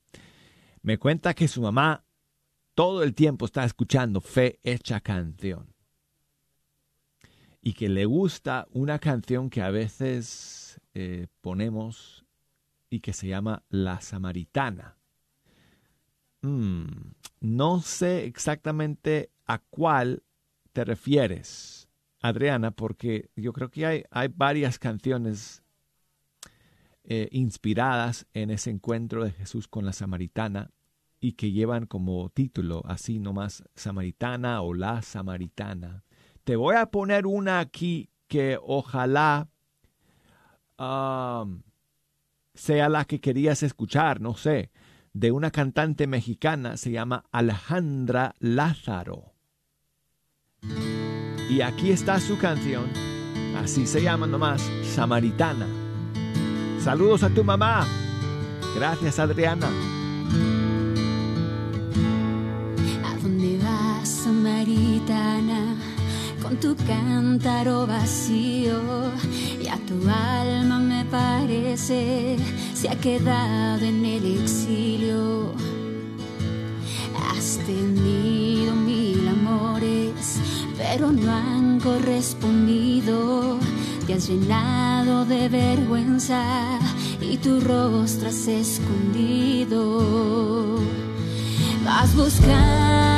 Me 0.82 0.99
cuenta 0.99 1.34
que 1.34 1.49
su 1.49 1.61
mamá 1.61 2.06
todo 2.77 3.03
el 3.03 3.14
tiempo 3.14 3.47
está 3.47 3.64
escuchando 3.64 4.20
Fe 4.20 4.61
Hecha 4.62 5.01
Canción. 5.01 5.72
Y 7.62 7.72
que 7.72 7.89
le 7.89 8.05
gusta 8.05 8.68
una 8.70 8.99
canción 8.99 9.49
que 9.49 9.62
a 9.62 9.70
veces 9.70 10.79
eh, 10.93 11.27
ponemos 11.41 12.27
y 12.91 13.01
que 13.01 13.14
se 13.14 13.29
llama 13.29 13.64
La 13.70 14.03
Samaritana. 14.03 14.99
Mm, 16.43 16.85
no 17.41 17.81
sé 17.81 18.27
exactamente 18.27 19.31
a 19.47 19.59
cuál 19.59 20.22
te 20.74 20.85
refieres, 20.85 21.89
Adriana, 22.20 22.72
porque 22.72 23.31
yo 23.37 23.55
creo 23.55 23.70
que 23.70 23.87
hay, 23.87 24.05
hay 24.11 24.29
varias 24.29 24.79
canciones 24.79 25.62
eh, 27.05 27.29
inspiradas 27.33 28.27
en 28.35 28.51
ese 28.51 28.68
encuentro 28.68 29.24
de 29.24 29.31
Jesús 29.31 29.66
con 29.66 29.87
la 29.87 29.95
Samaritana 29.95 30.70
y 31.21 31.33
que 31.33 31.53
llevan 31.53 31.87
como 31.87 32.29
título 32.31 32.83
así 32.87 33.19
nomás 33.19 33.64
Samaritana 33.75 34.62
o 34.62 34.75
la 34.75 35.03
Samaritana. 35.03 36.05
Te 36.45 36.57
voy 36.57 36.77
a 36.77 36.87
poner 36.87 37.27
una 37.27 37.61
aquí 37.61 38.11
que 38.29 38.59
ojalá 38.62 39.49
sea 42.55 42.89
la 42.89 43.05
que 43.05 43.21
querías 43.21 43.62
escuchar, 43.62 44.21
no 44.21 44.35
sé, 44.35 44.71
de 45.12 45.33
una 45.33 45.51
cantante 45.51 46.07
mexicana, 46.07 46.77
se 46.77 46.91
llama 46.91 47.25
Alejandra 47.33 48.35
Lázaro. 48.39 49.33
Y 51.49 51.62
aquí 51.62 51.91
está 51.91 52.21
su 52.21 52.39
canción, 52.39 52.91
así 53.57 53.87
se 53.87 54.03
llama 54.03 54.27
nomás, 54.27 54.62
Samaritana. 54.83 55.67
Saludos 56.81 57.23
a 57.23 57.31
tu 57.31 57.43
mamá. 57.43 57.87
Gracias, 58.77 59.19
Adriana. 59.19 59.69
Samaritana 64.67 65.77
con 66.43 66.57
tu 66.57 66.75
cántaro 66.77 67.87
vacío 67.87 68.81
y 69.62 69.69
a 69.69 69.77
tu 69.87 69.95
alma 70.09 70.79
me 70.81 71.05
parece 71.05 72.37
se 72.75 72.89
ha 72.89 72.97
quedado 72.97 73.85
en 73.85 74.05
el 74.05 74.41
exilio. 74.43 75.53
Has 77.31 77.59
tenido 77.67 78.75
mil 78.75 79.29
amores, 79.29 80.41
pero 80.77 81.12
no 81.12 81.33
han 81.33 81.81
correspondido. 81.81 83.59
Te 84.07 84.14
has 84.14 84.29
llenado 84.29 85.25
de 85.25 85.49
vergüenza 85.49 86.79
y 87.21 87.37
tu 87.39 87.61
rostro 87.61 88.29
has 88.29 88.47
escondido. 88.47 90.01
Vas 91.85 92.14
buscando 92.14 93.16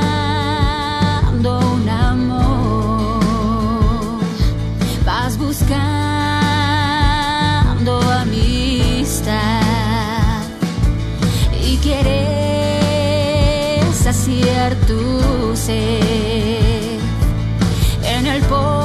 un 1.46 1.88
amor, 1.88 3.20
vas 5.04 5.38
buscando 5.38 5.78
amistad 8.10 9.62
y 11.64 11.76
quieres 11.76 12.74
saciar 13.94 14.74
tu 14.86 15.54
sed 15.54 16.98
en 18.02 18.26
el 18.26 18.42
pozo 18.42 18.77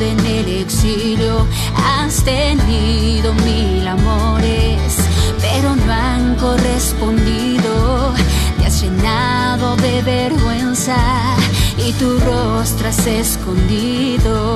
en 0.00 0.18
el 0.26 0.48
exilio. 0.62 1.46
Has 1.76 2.24
tenido 2.24 3.32
mil 3.34 3.86
amores, 3.86 4.96
pero 5.40 5.74
no 5.76 5.92
han 5.92 6.34
correspondido. 6.36 8.12
Te 8.58 8.66
has 8.66 8.82
llenado 8.82 9.76
de 9.76 10.02
vergüenza 10.02 10.96
y 11.78 11.92
tu 11.92 12.18
rostro 12.20 12.88
has 12.88 13.06
escondido. 13.06 14.53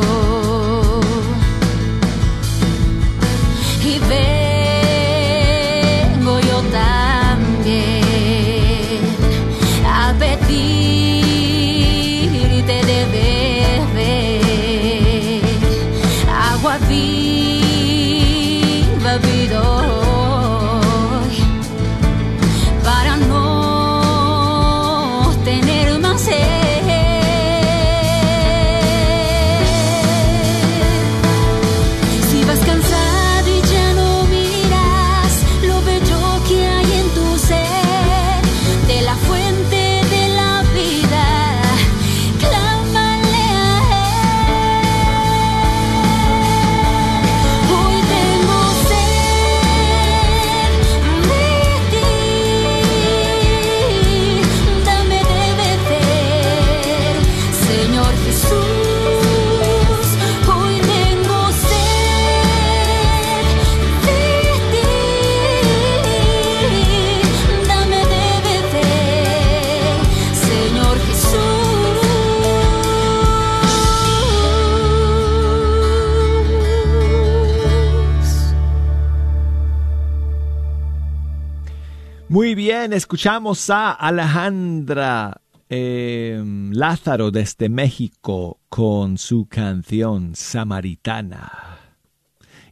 Escuchamos 82.99 83.71
a 83.71 83.93
Alejandra 83.93 85.41
eh, 85.69 86.43
Lázaro 86.73 87.31
desde 87.31 87.69
México 87.69 88.59
con 88.69 89.19
su 89.19 89.47
canción 89.47 90.35
Samaritana. 90.35 91.79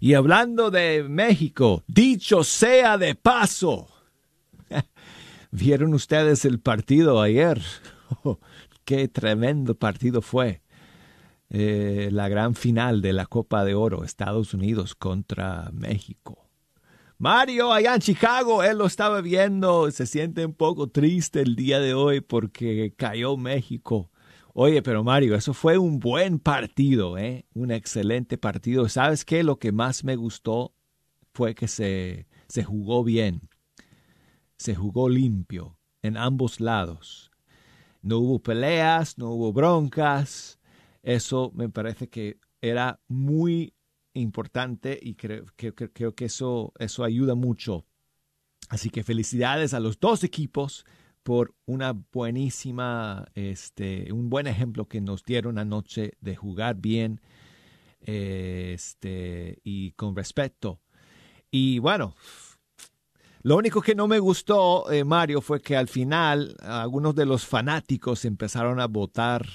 Y 0.01 0.14
hablando 0.14 0.72
de 0.72 1.05
México, 1.09 1.85
dicho 1.87 2.43
sea 2.43 2.99
de 2.99 3.14
paso, 3.14 3.87
¿vieron 5.53 5.95
ustedes 5.95 6.45
el 6.45 6.59
partido 6.59 7.22
ayer? 7.22 7.62
qué 8.85 9.07
tremendo 9.07 9.77
partido 9.77 10.22
fue. 10.22 10.61
Eh, 11.51 12.09
la 12.11 12.29
gran 12.29 12.57
final 12.57 13.01
de 13.01 13.12
la 13.12 13.27
Copa 13.27 13.64
de 13.64 13.77
Oro, 13.77 14.03
Estados 14.03 14.55
Unidos 14.55 14.97
contra 14.97 15.70
México. 15.72 16.45
Mario, 17.18 17.72
allá 17.72 17.94
en 17.94 18.00
Chicago, 18.00 18.62
él 18.62 18.76
lo 18.76 18.84
estaba 18.84 19.22
viendo, 19.22 19.90
se 19.90 20.04
siente 20.04 20.44
un 20.44 20.52
poco 20.52 20.88
triste 20.88 21.40
el 21.40 21.56
día 21.56 21.80
de 21.80 21.94
hoy 21.94 22.20
porque 22.20 22.92
cayó 22.94 23.38
México. 23.38 24.10
Oye, 24.52 24.82
pero 24.82 25.02
Mario, 25.02 25.34
eso 25.34 25.54
fue 25.54 25.78
un 25.78 25.98
buen 25.98 26.38
partido, 26.38 27.16
¿eh? 27.16 27.46
Un 27.54 27.70
excelente 27.70 28.36
partido. 28.36 28.86
¿Sabes 28.90 29.24
qué? 29.24 29.42
Lo 29.42 29.58
que 29.58 29.72
más 29.72 30.04
me 30.04 30.16
gustó 30.16 30.74
fue 31.32 31.54
que 31.54 31.68
se, 31.68 32.26
se 32.48 32.64
jugó 32.64 33.02
bien. 33.02 33.48
Se 34.58 34.74
jugó 34.74 35.08
limpio 35.08 35.78
en 36.02 36.18
ambos 36.18 36.60
lados. 36.60 37.30
No 38.02 38.18
hubo 38.18 38.42
peleas, 38.42 39.16
no 39.16 39.30
hubo 39.30 39.54
broncas. 39.54 40.58
Eso 41.02 41.50
me 41.54 41.70
parece 41.70 42.08
que 42.08 42.38
era 42.60 43.00
muy 43.08 43.76
importante 44.20 44.98
y 45.00 45.14
creo, 45.14 45.46
que 45.56 45.72
creo 45.72 46.14
que 46.14 46.26
eso, 46.26 46.72
eso 46.78 47.04
ayuda 47.04 47.34
mucho. 47.34 47.86
Así 48.68 48.90
que 48.90 49.04
felicidades 49.04 49.74
a 49.74 49.80
los 49.80 50.00
dos 50.00 50.24
equipos 50.24 50.84
por 51.22 51.54
una 51.66 51.92
buenísima, 52.12 53.26
este, 53.34 54.12
un 54.12 54.30
buen 54.30 54.46
ejemplo 54.46 54.86
que 54.86 55.00
nos 55.00 55.24
dieron 55.24 55.58
anoche 55.58 56.12
de 56.20 56.36
jugar 56.36 56.76
bien 56.76 57.20
este, 58.00 59.58
y 59.64 59.92
con 59.92 60.14
respeto. 60.14 60.80
Y 61.50 61.78
bueno, 61.78 62.14
lo 63.42 63.56
único 63.56 63.80
que 63.80 63.94
no 63.94 64.08
me 64.08 64.18
gustó, 64.18 64.90
eh, 64.90 65.04
Mario, 65.04 65.40
fue 65.40 65.60
que 65.60 65.76
al 65.76 65.88
final 65.88 66.56
algunos 66.60 67.14
de 67.14 67.26
los 67.26 67.44
fanáticos 67.44 68.24
empezaron 68.24 68.80
a 68.80 68.86
votar 68.86 69.46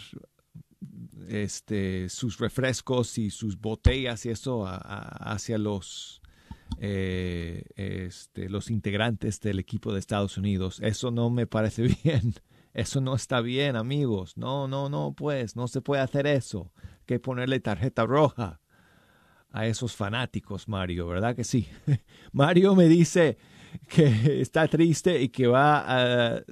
este, 1.29 2.09
sus 2.09 2.39
refrescos 2.39 3.17
y 3.17 3.29
sus 3.29 3.59
botellas 3.59 4.25
y 4.25 4.29
eso 4.29 4.65
hacia 4.65 5.57
los, 5.57 6.21
eh, 6.79 7.63
este, 7.75 8.49
los 8.49 8.69
integrantes 8.69 9.39
del 9.39 9.59
equipo 9.59 9.93
de 9.93 9.99
Estados 9.99 10.37
Unidos. 10.37 10.79
Eso 10.81 11.11
no 11.11 11.29
me 11.29 11.47
parece 11.47 11.83
bien. 12.03 12.33
Eso 12.73 13.01
no 13.01 13.15
está 13.15 13.41
bien, 13.41 13.75
amigos. 13.75 14.37
No, 14.37 14.67
no, 14.67 14.89
no, 14.89 15.13
pues, 15.13 15.55
no 15.55 15.67
se 15.67 15.81
puede 15.81 16.01
hacer 16.01 16.25
eso. 16.25 16.71
Hay 16.81 17.05
que 17.05 17.19
ponerle 17.19 17.59
tarjeta 17.59 18.05
roja 18.05 18.61
a 19.49 19.67
esos 19.67 19.95
fanáticos, 19.95 20.69
Mario, 20.69 21.07
¿verdad 21.07 21.35
que 21.35 21.43
sí? 21.43 21.67
Mario 22.31 22.73
me 22.75 22.87
dice 22.87 23.37
que 23.89 24.39
está 24.41 24.67
triste 24.67 25.21
y 25.21 25.29
que 25.29 25.47
va 25.47 25.79
a 25.79 26.43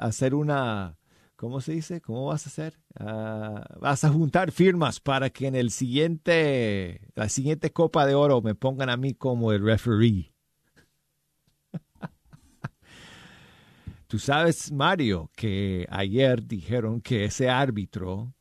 hacer 0.00 0.34
una 0.34 0.96
¿cómo 1.44 1.60
se 1.60 1.72
dice? 1.72 2.00
¿Cómo 2.00 2.24
vas 2.24 2.46
a 2.46 2.48
hacer? 2.48 2.80
Ah, 2.98 3.66
vas 3.78 4.02
a 4.02 4.08
juntar 4.08 4.50
firmas 4.50 4.98
para 4.98 5.28
que 5.28 5.46
en 5.46 5.54
el 5.54 5.70
siguiente, 5.70 7.02
la 7.14 7.28
siguiente 7.28 7.70
Copa 7.70 8.06
de 8.06 8.14
Oro 8.14 8.40
me 8.40 8.54
pongan 8.54 8.88
a 8.88 8.96
mí 8.96 9.12
como 9.12 9.52
el 9.52 9.62
referee. 9.62 10.32
Tú 14.06 14.18
sabes, 14.18 14.72
Mario, 14.72 15.30
que 15.36 15.86
ayer 15.90 16.46
dijeron 16.46 17.02
que 17.02 17.26
ese 17.26 17.50
árbitro, 17.50 18.32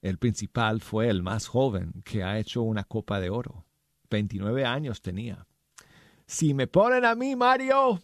el 0.00 0.16
principal, 0.18 0.80
fue 0.80 1.08
el 1.08 1.24
más 1.24 1.48
joven 1.48 2.02
que 2.04 2.22
ha 2.22 2.38
hecho 2.38 2.62
una 2.62 2.84
Copa 2.84 3.18
de 3.18 3.30
Oro. 3.30 3.66
29 4.10 4.64
años 4.64 5.02
tenía. 5.02 5.48
Si 6.24 6.54
me 6.54 6.68
ponen 6.68 7.04
a 7.04 7.16
mí, 7.16 7.34
Mario, 7.34 8.00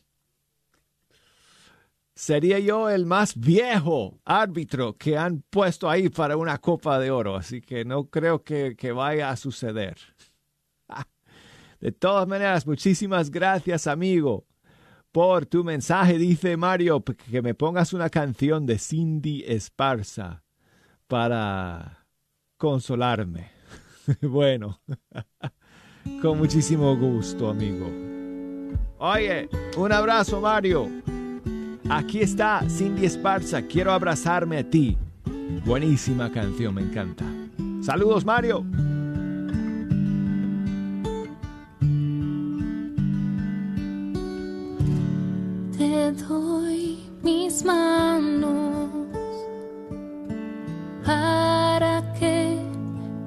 sería 2.18 2.58
yo 2.58 2.90
el 2.90 3.06
más 3.06 3.38
viejo 3.38 4.18
árbitro 4.24 4.96
que 4.96 5.16
han 5.16 5.44
puesto 5.48 5.88
ahí 5.88 6.08
para 6.08 6.36
una 6.36 6.58
Copa 6.58 6.98
de 6.98 7.12
Oro, 7.12 7.36
así 7.36 7.60
que 7.60 7.84
no 7.84 8.06
creo 8.08 8.42
que, 8.42 8.74
vaya 8.92 9.30
a 9.30 9.36
suceder. 9.36 9.96
De 11.80 11.92
todas 11.92 12.26
maneras, 12.26 12.66
muchísimas 12.66 13.30
gracias, 13.30 13.86
amigo, 13.86 14.44
por 15.12 15.46
tu 15.46 15.62
mensaje. 15.62 16.18
Dice 16.18 16.56
Mario 16.56 17.04
que 17.04 17.40
me 17.40 17.54
pongas 17.54 17.92
una 17.92 18.10
canción 18.10 18.66
de 18.66 18.80
Cindy 18.80 19.44
Esparza 19.46 20.42
para 21.06 22.04
consolarme. 22.56 23.52
bueno, 24.22 24.80
con 26.20 26.36
muchísimo 26.36 26.96
gusto, 26.96 27.48
amigo. 27.48 27.88
Oye, 28.98 29.48
un 29.76 29.92
abrazo, 29.92 30.40
Mario. 30.40 30.90
Aquí 31.90 32.20
está 32.20 32.62
Cindy 32.68 33.06
Esparza, 33.06 33.62
quiero 33.62 33.92
abrazarme 33.92 34.58
a 34.58 34.64
ti. 34.64 34.96
Buenísima 35.64 36.30
canción, 36.30 36.74
me 36.74 36.82
encanta. 36.82 37.24
Saludos, 37.80 38.26
Mario. 38.26 38.64
Te 45.78 46.12
doy 46.12 46.98
mis 47.22 47.64
manos 47.64 48.90
para 51.06 52.12
que 52.18 52.58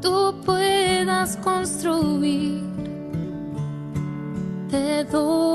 tú 0.02 0.36
puedas 0.46 1.36
construir. 1.38 2.62
Te 4.70 5.04
doy 5.06 5.51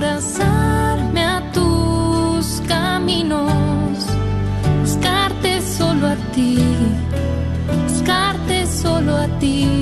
abrazarme 0.00 1.22
a 1.22 1.42
tus 1.52 2.62
caminos, 2.66 4.06
buscarte 4.80 5.60
solo 5.60 6.06
a 6.06 6.16
ti, 6.32 6.58
buscarte 7.86 8.66
solo 8.66 9.14
a 9.14 9.28
ti, 9.38 9.79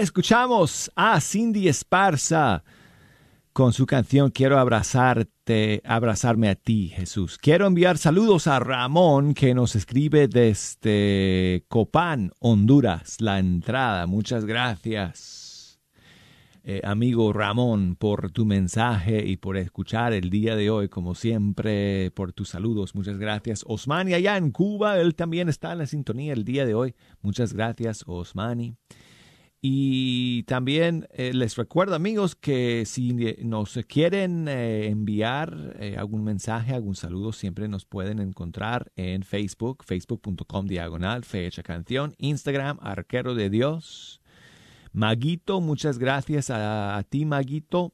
Escuchamos 0.00 0.92
a 0.94 1.20
Cindy 1.20 1.66
Esparza 1.66 2.62
con 3.52 3.72
su 3.72 3.84
canción 3.84 4.30
Quiero 4.30 4.56
abrazarte, 4.56 5.82
abrazarme 5.84 6.48
a 6.48 6.54
ti, 6.54 6.92
Jesús. 6.94 7.36
Quiero 7.36 7.66
enviar 7.66 7.98
saludos 7.98 8.46
a 8.46 8.60
Ramón 8.60 9.34
que 9.34 9.54
nos 9.54 9.74
escribe 9.74 10.28
desde 10.28 11.64
Copán, 11.66 12.30
Honduras, 12.38 13.20
la 13.20 13.40
entrada. 13.40 14.06
Muchas 14.06 14.44
gracias, 14.44 15.80
eh, 16.62 16.80
amigo 16.84 17.32
Ramón, 17.32 17.96
por 17.96 18.30
tu 18.30 18.46
mensaje 18.46 19.26
y 19.26 19.36
por 19.36 19.56
escuchar 19.56 20.12
el 20.12 20.30
día 20.30 20.54
de 20.54 20.70
hoy, 20.70 20.88
como 20.88 21.16
siempre, 21.16 22.12
por 22.12 22.32
tus 22.32 22.50
saludos. 22.50 22.94
Muchas 22.94 23.18
gracias. 23.18 23.64
Osmani 23.66 24.14
allá 24.14 24.36
en 24.36 24.52
Cuba, 24.52 25.00
él 25.00 25.16
también 25.16 25.48
está 25.48 25.72
en 25.72 25.78
la 25.78 25.86
sintonía 25.86 26.34
el 26.34 26.44
día 26.44 26.64
de 26.66 26.74
hoy. 26.76 26.94
Muchas 27.20 27.52
gracias, 27.52 28.04
Osmani. 28.06 28.76
Y 29.60 30.44
también 30.44 31.08
eh, 31.10 31.32
les 31.34 31.56
recuerdo 31.56 31.96
amigos 31.96 32.36
que 32.36 32.84
si 32.86 33.12
nos 33.42 33.76
quieren 33.88 34.46
eh, 34.46 34.86
enviar 34.86 35.76
eh, 35.80 35.96
algún 35.98 36.22
mensaje, 36.22 36.74
algún 36.74 36.94
saludo, 36.94 37.32
siempre 37.32 37.66
nos 37.66 37.84
pueden 37.84 38.20
encontrar 38.20 38.92
en 38.94 39.24
Facebook, 39.24 39.82
facebook.com 39.84 40.66
diagonal, 40.66 41.24
fecha 41.24 41.64
canción, 41.64 42.14
Instagram, 42.18 42.78
arquero 42.80 43.34
de 43.34 43.50
Dios. 43.50 44.20
Maguito, 44.92 45.60
muchas 45.60 45.98
gracias 45.98 46.50
a, 46.50 46.96
a 46.96 47.02
ti 47.02 47.24
Maguito 47.24 47.92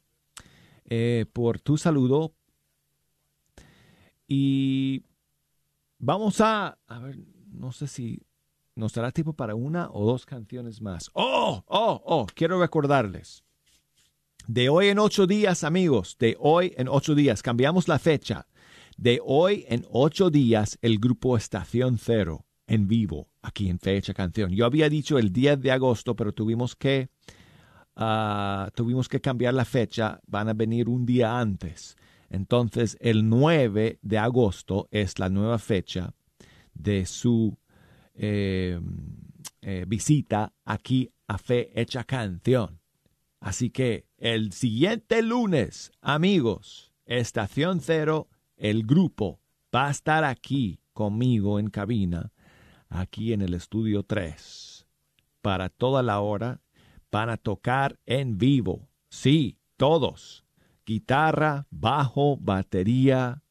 por 1.32 1.60
tu 1.60 1.78
saludo. 1.78 2.34
Y 4.28 5.02
vamos 5.98 6.42
a, 6.42 6.78
a 6.86 6.98
ver, 6.98 7.18
no 7.50 7.72
sé 7.72 7.86
si 7.86 8.22
nos 8.76 8.92
dará 8.92 9.12
tiempo 9.12 9.32
para 9.32 9.54
una 9.54 9.88
o 9.90 10.04
dos 10.04 10.26
canciones 10.26 10.80
más. 10.80 11.10
Oh, 11.14 11.62
oh, 11.66 12.02
oh, 12.04 12.26
quiero 12.34 12.60
recordarles. 12.60 13.44
De 14.46 14.68
hoy 14.68 14.88
en 14.88 14.98
ocho 14.98 15.26
días, 15.26 15.64
amigos, 15.64 16.16
de 16.18 16.36
hoy 16.38 16.74
en 16.76 16.88
ocho 16.88 17.14
días, 17.14 17.42
cambiamos 17.42 17.88
la 17.88 17.98
fecha. 17.98 18.46
De 18.96 19.20
hoy 19.24 19.64
en 19.68 19.84
ocho 19.90 20.30
días, 20.30 20.78
el 20.82 20.98
grupo 20.98 21.36
Estación 21.36 21.98
Cero 21.98 22.44
en 22.66 22.88
vivo, 22.88 23.28
aquí 23.42 23.68
en 23.68 23.78
Fecha 23.78 24.14
Canción. 24.14 24.50
Yo 24.50 24.66
había 24.66 24.88
dicho 24.88 25.18
el 25.18 25.32
10 25.32 25.60
de 25.60 25.72
agosto, 25.72 26.14
pero 26.14 26.32
tuvimos 26.32 26.76
que, 26.76 27.08
ah, 27.96 28.70
tuvimos 28.74 29.08
que 29.08 29.20
cambiar 29.20 29.54
la 29.54 29.64
fecha. 29.64 30.20
Van 30.26 30.48
a 30.48 30.54
venir 30.54 30.88
un 30.88 31.06
día 31.06 31.38
antes. 31.38 31.96
Entonces, 32.30 32.96
el 33.00 33.28
9 33.28 33.98
de 34.02 34.18
agosto 34.18 34.88
es 34.90 35.18
la 35.18 35.28
nueva 35.28 35.58
fecha 35.58 36.14
de 36.74 37.06
su 37.06 37.56
eh, 38.14 38.80
eh, 39.62 39.84
visita 39.86 40.52
aquí 40.64 41.10
a 41.26 41.38
Fe 41.38 41.70
Hecha 41.80 42.04
Canción. 42.04 42.80
Así 43.40 43.70
que 43.70 44.06
el 44.16 44.52
siguiente 44.52 45.22
lunes, 45.22 45.92
amigos, 46.00 46.92
Estación 47.04 47.80
Cero, 47.80 48.28
el 48.56 48.86
grupo 48.86 49.40
va 49.74 49.88
a 49.88 49.90
estar 49.90 50.24
aquí 50.24 50.80
conmigo 50.92 51.58
en 51.58 51.68
cabina, 51.68 52.32
aquí 52.88 53.32
en 53.32 53.42
el 53.42 53.54
estudio 53.54 54.02
3. 54.04 54.86
Para 55.42 55.68
toda 55.68 56.02
la 56.02 56.20
hora 56.20 56.62
van 57.10 57.28
a 57.28 57.36
tocar 57.36 57.98
en 58.06 58.38
vivo. 58.38 58.88
Sí, 59.10 59.58
todos. 59.76 60.44
Guitarra, 60.86 61.66
bajo, 61.70 62.36
batería, 62.36 63.42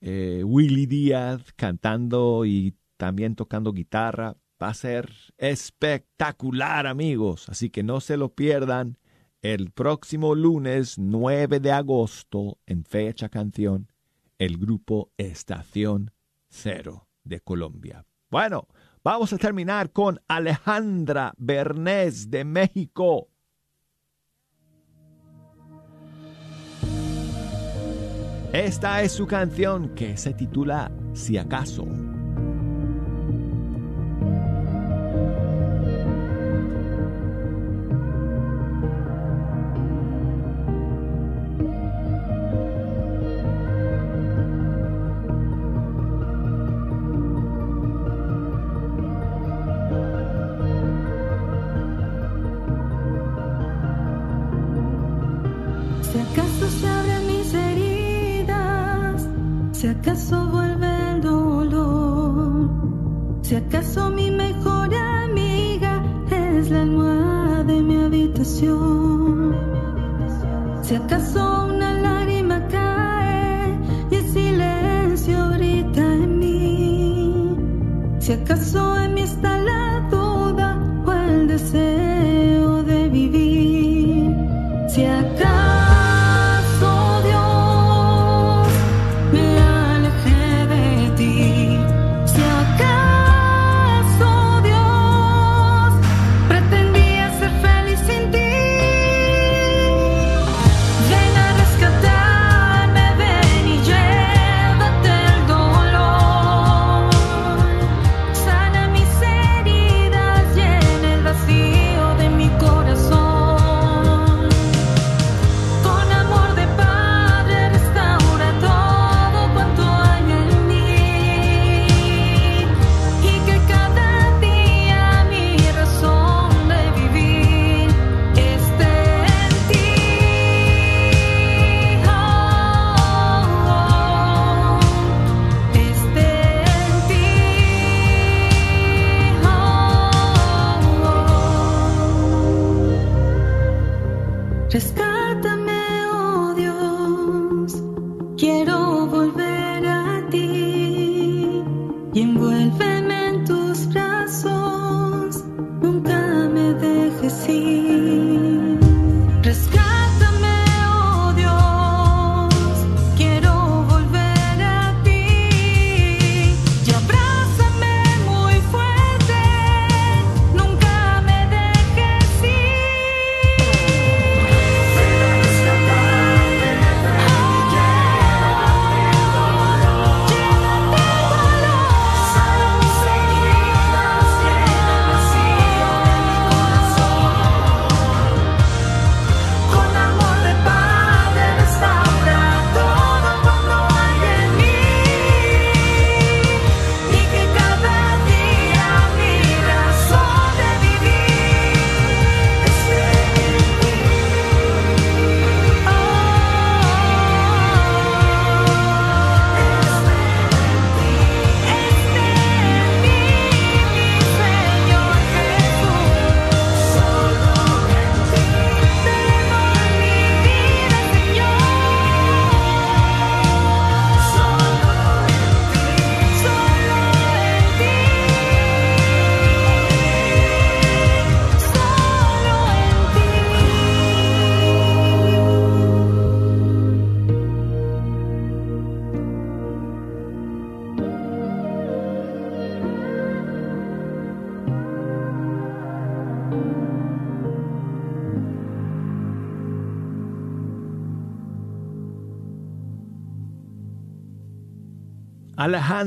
eh, 0.00 0.42
Willy 0.44 0.86
Díaz 0.86 1.52
cantando 1.56 2.44
y 2.44 2.74
también 2.98 3.34
tocando 3.34 3.72
guitarra. 3.72 4.36
Va 4.62 4.68
a 4.68 4.74
ser 4.74 5.10
espectacular, 5.38 6.86
amigos. 6.86 7.48
Así 7.48 7.70
que 7.70 7.82
no 7.82 8.00
se 8.00 8.18
lo 8.18 8.34
pierdan 8.34 8.98
el 9.40 9.70
próximo 9.70 10.34
lunes 10.34 10.98
9 10.98 11.60
de 11.60 11.72
agosto 11.72 12.58
en 12.66 12.84
fecha 12.84 13.30
canción 13.30 13.90
el 14.38 14.56
grupo 14.56 15.10
Estación 15.16 16.12
Cero 16.48 17.08
de 17.24 17.40
Colombia. 17.40 18.04
Bueno, 18.30 18.68
vamos 19.02 19.32
a 19.32 19.38
terminar 19.38 19.92
con 19.92 20.20
Alejandra 20.28 21.34
Bernés 21.36 22.30
de 22.30 22.44
México. 22.44 23.28
Esta 28.52 29.02
es 29.02 29.12
su 29.12 29.26
canción 29.26 29.94
que 29.94 30.16
se 30.16 30.32
titula 30.32 30.90
Si 31.12 31.36
acaso. 31.36 31.86
Si 70.82 70.94
acaso 70.94 71.66
una 71.66 71.92
lágrima 71.94 72.66
cae 72.68 73.78
y 74.10 74.14
el 74.14 74.28
silencio 74.30 75.50
grita 75.50 76.00
en 76.00 76.38
mí, 76.38 77.56
si 78.20 78.32
acaso 78.32 78.98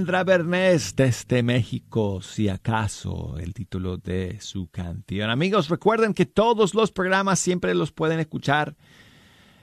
Alejandra 0.01 0.23
Bernés 0.23 0.95
desde 0.95 1.43
México, 1.43 2.23
si 2.23 2.49
acaso, 2.49 3.37
el 3.37 3.53
título 3.53 3.97
de 3.97 4.39
su 4.41 4.67
canción. 4.69 5.29
Amigos, 5.29 5.69
recuerden 5.69 6.15
que 6.15 6.25
todos 6.25 6.73
los 6.73 6.91
programas 6.91 7.37
siempre 7.37 7.75
los 7.75 7.91
pueden 7.91 8.19
escuchar 8.19 8.75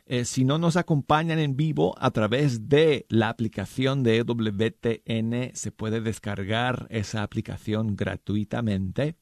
eh, 0.06 0.24
si 0.24 0.44
no 0.44 0.58
nos 0.58 0.76
acompañan 0.76 1.40
en 1.40 1.56
vivo 1.56 1.96
a 1.98 2.12
través 2.12 2.68
de 2.68 3.04
la 3.08 3.30
aplicación 3.30 4.04
de 4.04 4.22
WTN. 4.22 5.56
Se 5.56 5.72
puede 5.72 6.00
descargar 6.00 6.86
esa 6.90 7.24
aplicación 7.24 7.96
gratuitamente 7.96 9.16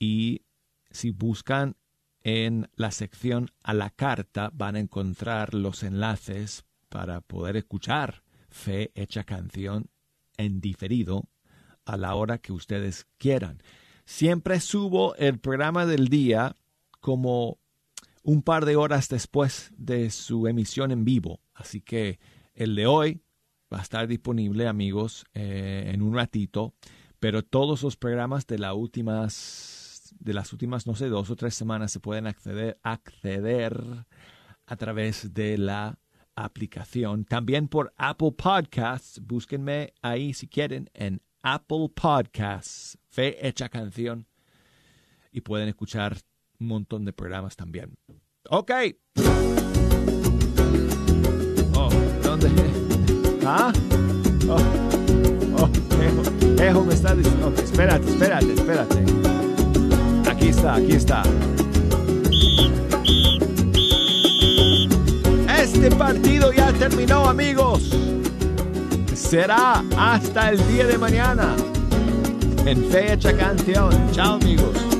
y 0.00 0.42
si 0.90 1.10
buscan 1.10 1.76
en 2.24 2.68
la 2.74 2.90
sección 2.90 3.48
a 3.62 3.74
la 3.74 3.90
carta 3.90 4.50
van 4.52 4.74
a 4.74 4.80
encontrar 4.80 5.54
los 5.54 5.84
enlaces 5.84 6.64
para 6.88 7.20
poder 7.20 7.56
escuchar 7.56 8.24
Fe 8.50 8.90
Hecha 8.96 9.22
Canción 9.22 9.91
en 10.42 10.60
diferido 10.60 11.28
a 11.84 11.96
la 11.96 12.14
hora 12.14 12.38
que 12.38 12.52
ustedes 12.52 13.06
quieran. 13.18 13.62
Siempre 14.04 14.60
subo 14.60 15.14
el 15.16 15.38
programa 15.38 15.86
del 15.86 16.08
día 16.08 16.56
como 17.00 17.58
un 18.22 18.42
par 18.42 18.64
de 18.64 18.76
horas 18.76 19.08
después 19.08 19.72
de 19.76 20.10
su 20.10 20.46
emisión 20.46 20.90
en 20.90 21.04
vivo. 21.04 21.40
Así 21.54 21.80
que 21.80 22.18
el 22.54 22.74
de 22.74 22.86
hoy 22.86 23.22
va 23.72 23.78
a 23.78 23.82
estar 23.82 24.06
disponible, 24.06 24.68
amigos, 24.68 25.24
eh, 25.34 25.90
en 25.92 26.02
un 26.02 26.14
ratito. 26.14 26.74
Pero 27.18 27.42
todos 27.42 27.82
los 27.82 27.96
programas 27.96 28.46
de, 28.46 28.56
de 28.56 30.34
las 30.34 30.52
últimas, 30.52 30.86
no 30.86 30.94
sé, 30.94 31.08
dos 31.08 31.30
o 31.30 31.36
tres 31.36 31.54
semanas 31.54 31.92
se 31.92 32.00
pueden 32.00 32.26
acceder 32.26 32.78
a 34.66 34.76
través 34.76 35.32
de 35.34 35.58
la 35.58 35.98
aplicación. 36.36 37.24
También 37.24 37.68
por 37.68 37.92
Apple 37.96 38.32
Podcasts. 38.32 39.20
Búsquenme 39.20 39.94
ahí 40.02 40.34
si 40.34 40.48
quieren 40.48 40.90
en 40.94 41.22
Apple 41.42 41.90
Podcasts. 41.94 42.98
Fe 43.08 43.46
hecha 43.46 43.68
canción. 43.68 44.26
Y 45.30 45.40
pueden 45.40 45.68
escuchar 45.68 46.16
un 46.60 46.68
montón 46.68 47.04
de 47.04 47.12
programas 47.12 47.56
también. 47.56 47.94
Ok. 48.48 48.70
Oh, 51.74 51.90
¿dónde? 52.22 52.50
¿Ah? 53.44 53.72
Oh, 54.48 54.58
oh, 55.58 56.62
Ejo, 56.62 56.84
me 56.84 56.94
está 56.94 57.14
diciendo. 57.14 57.48
Ok, 57.48 57.58
espérate, 57.58 58.08
espérate, 58.08 58.52
espérate. 58.52 59.04
Aquí 60.30 60.48
está, 60.48 60.74
aquí 60.74 60.92
está. 60.92 61.22
Este 65.72 65.90
partido 65.96 66.52
ya 66.52 66.70
terminó, 66.74 67.26
amigos. 67.26 67.90
Será 69.14 69.82
hasta 69.96 70.50
el 70.50 70.68
día 70.68 70.86
de 70.86 70.98
mañana. 70.98 71.56
En 72.66 72.84
fecha 72.90 73.34
canción. 73.34 73.90
Chao, 74.12 74.34
amigos. 74.34 74.91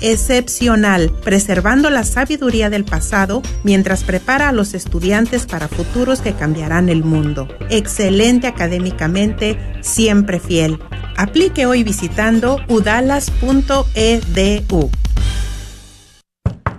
excepcional, 0.00 1.12
preservando 1.24 1.90
la 1.90 2.04
sabiduría 2.04 2.70
del 2.70 2.84
pasado 2.84 3.42
mientras 3.64 4.04
prepara 4.04 4.48
a 4.48 4.52
los 4.52 4.74
estudiantes 4.74 5.46
para 5.46 5.68
futuros 5.68 6.20
que 6.20 6.34
cambiarán 6.34 6.88
el 6.88 7.04
mundo. 7.04 7.48
Excelente 7.70 8.46
académicamente, 8.46 9.58
siempre 9.80 10.40
fiel. 10.40 10.78
Aplique 11.16 11.66
hoy 11.66 11.82
visitando 11.82 12.58
udalas.edu. 12.68 13.30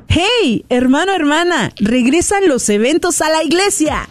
¡Hey, 0.08 0.66
hermano, 0.70 1.14
hermana! 1.14 1.72
Regresan 1.78 2.48
los 2.48 2.68
eventos 2.70 3.22
a 3.22 3.30
la 3.30 3.44
iglesia 3.44 4.10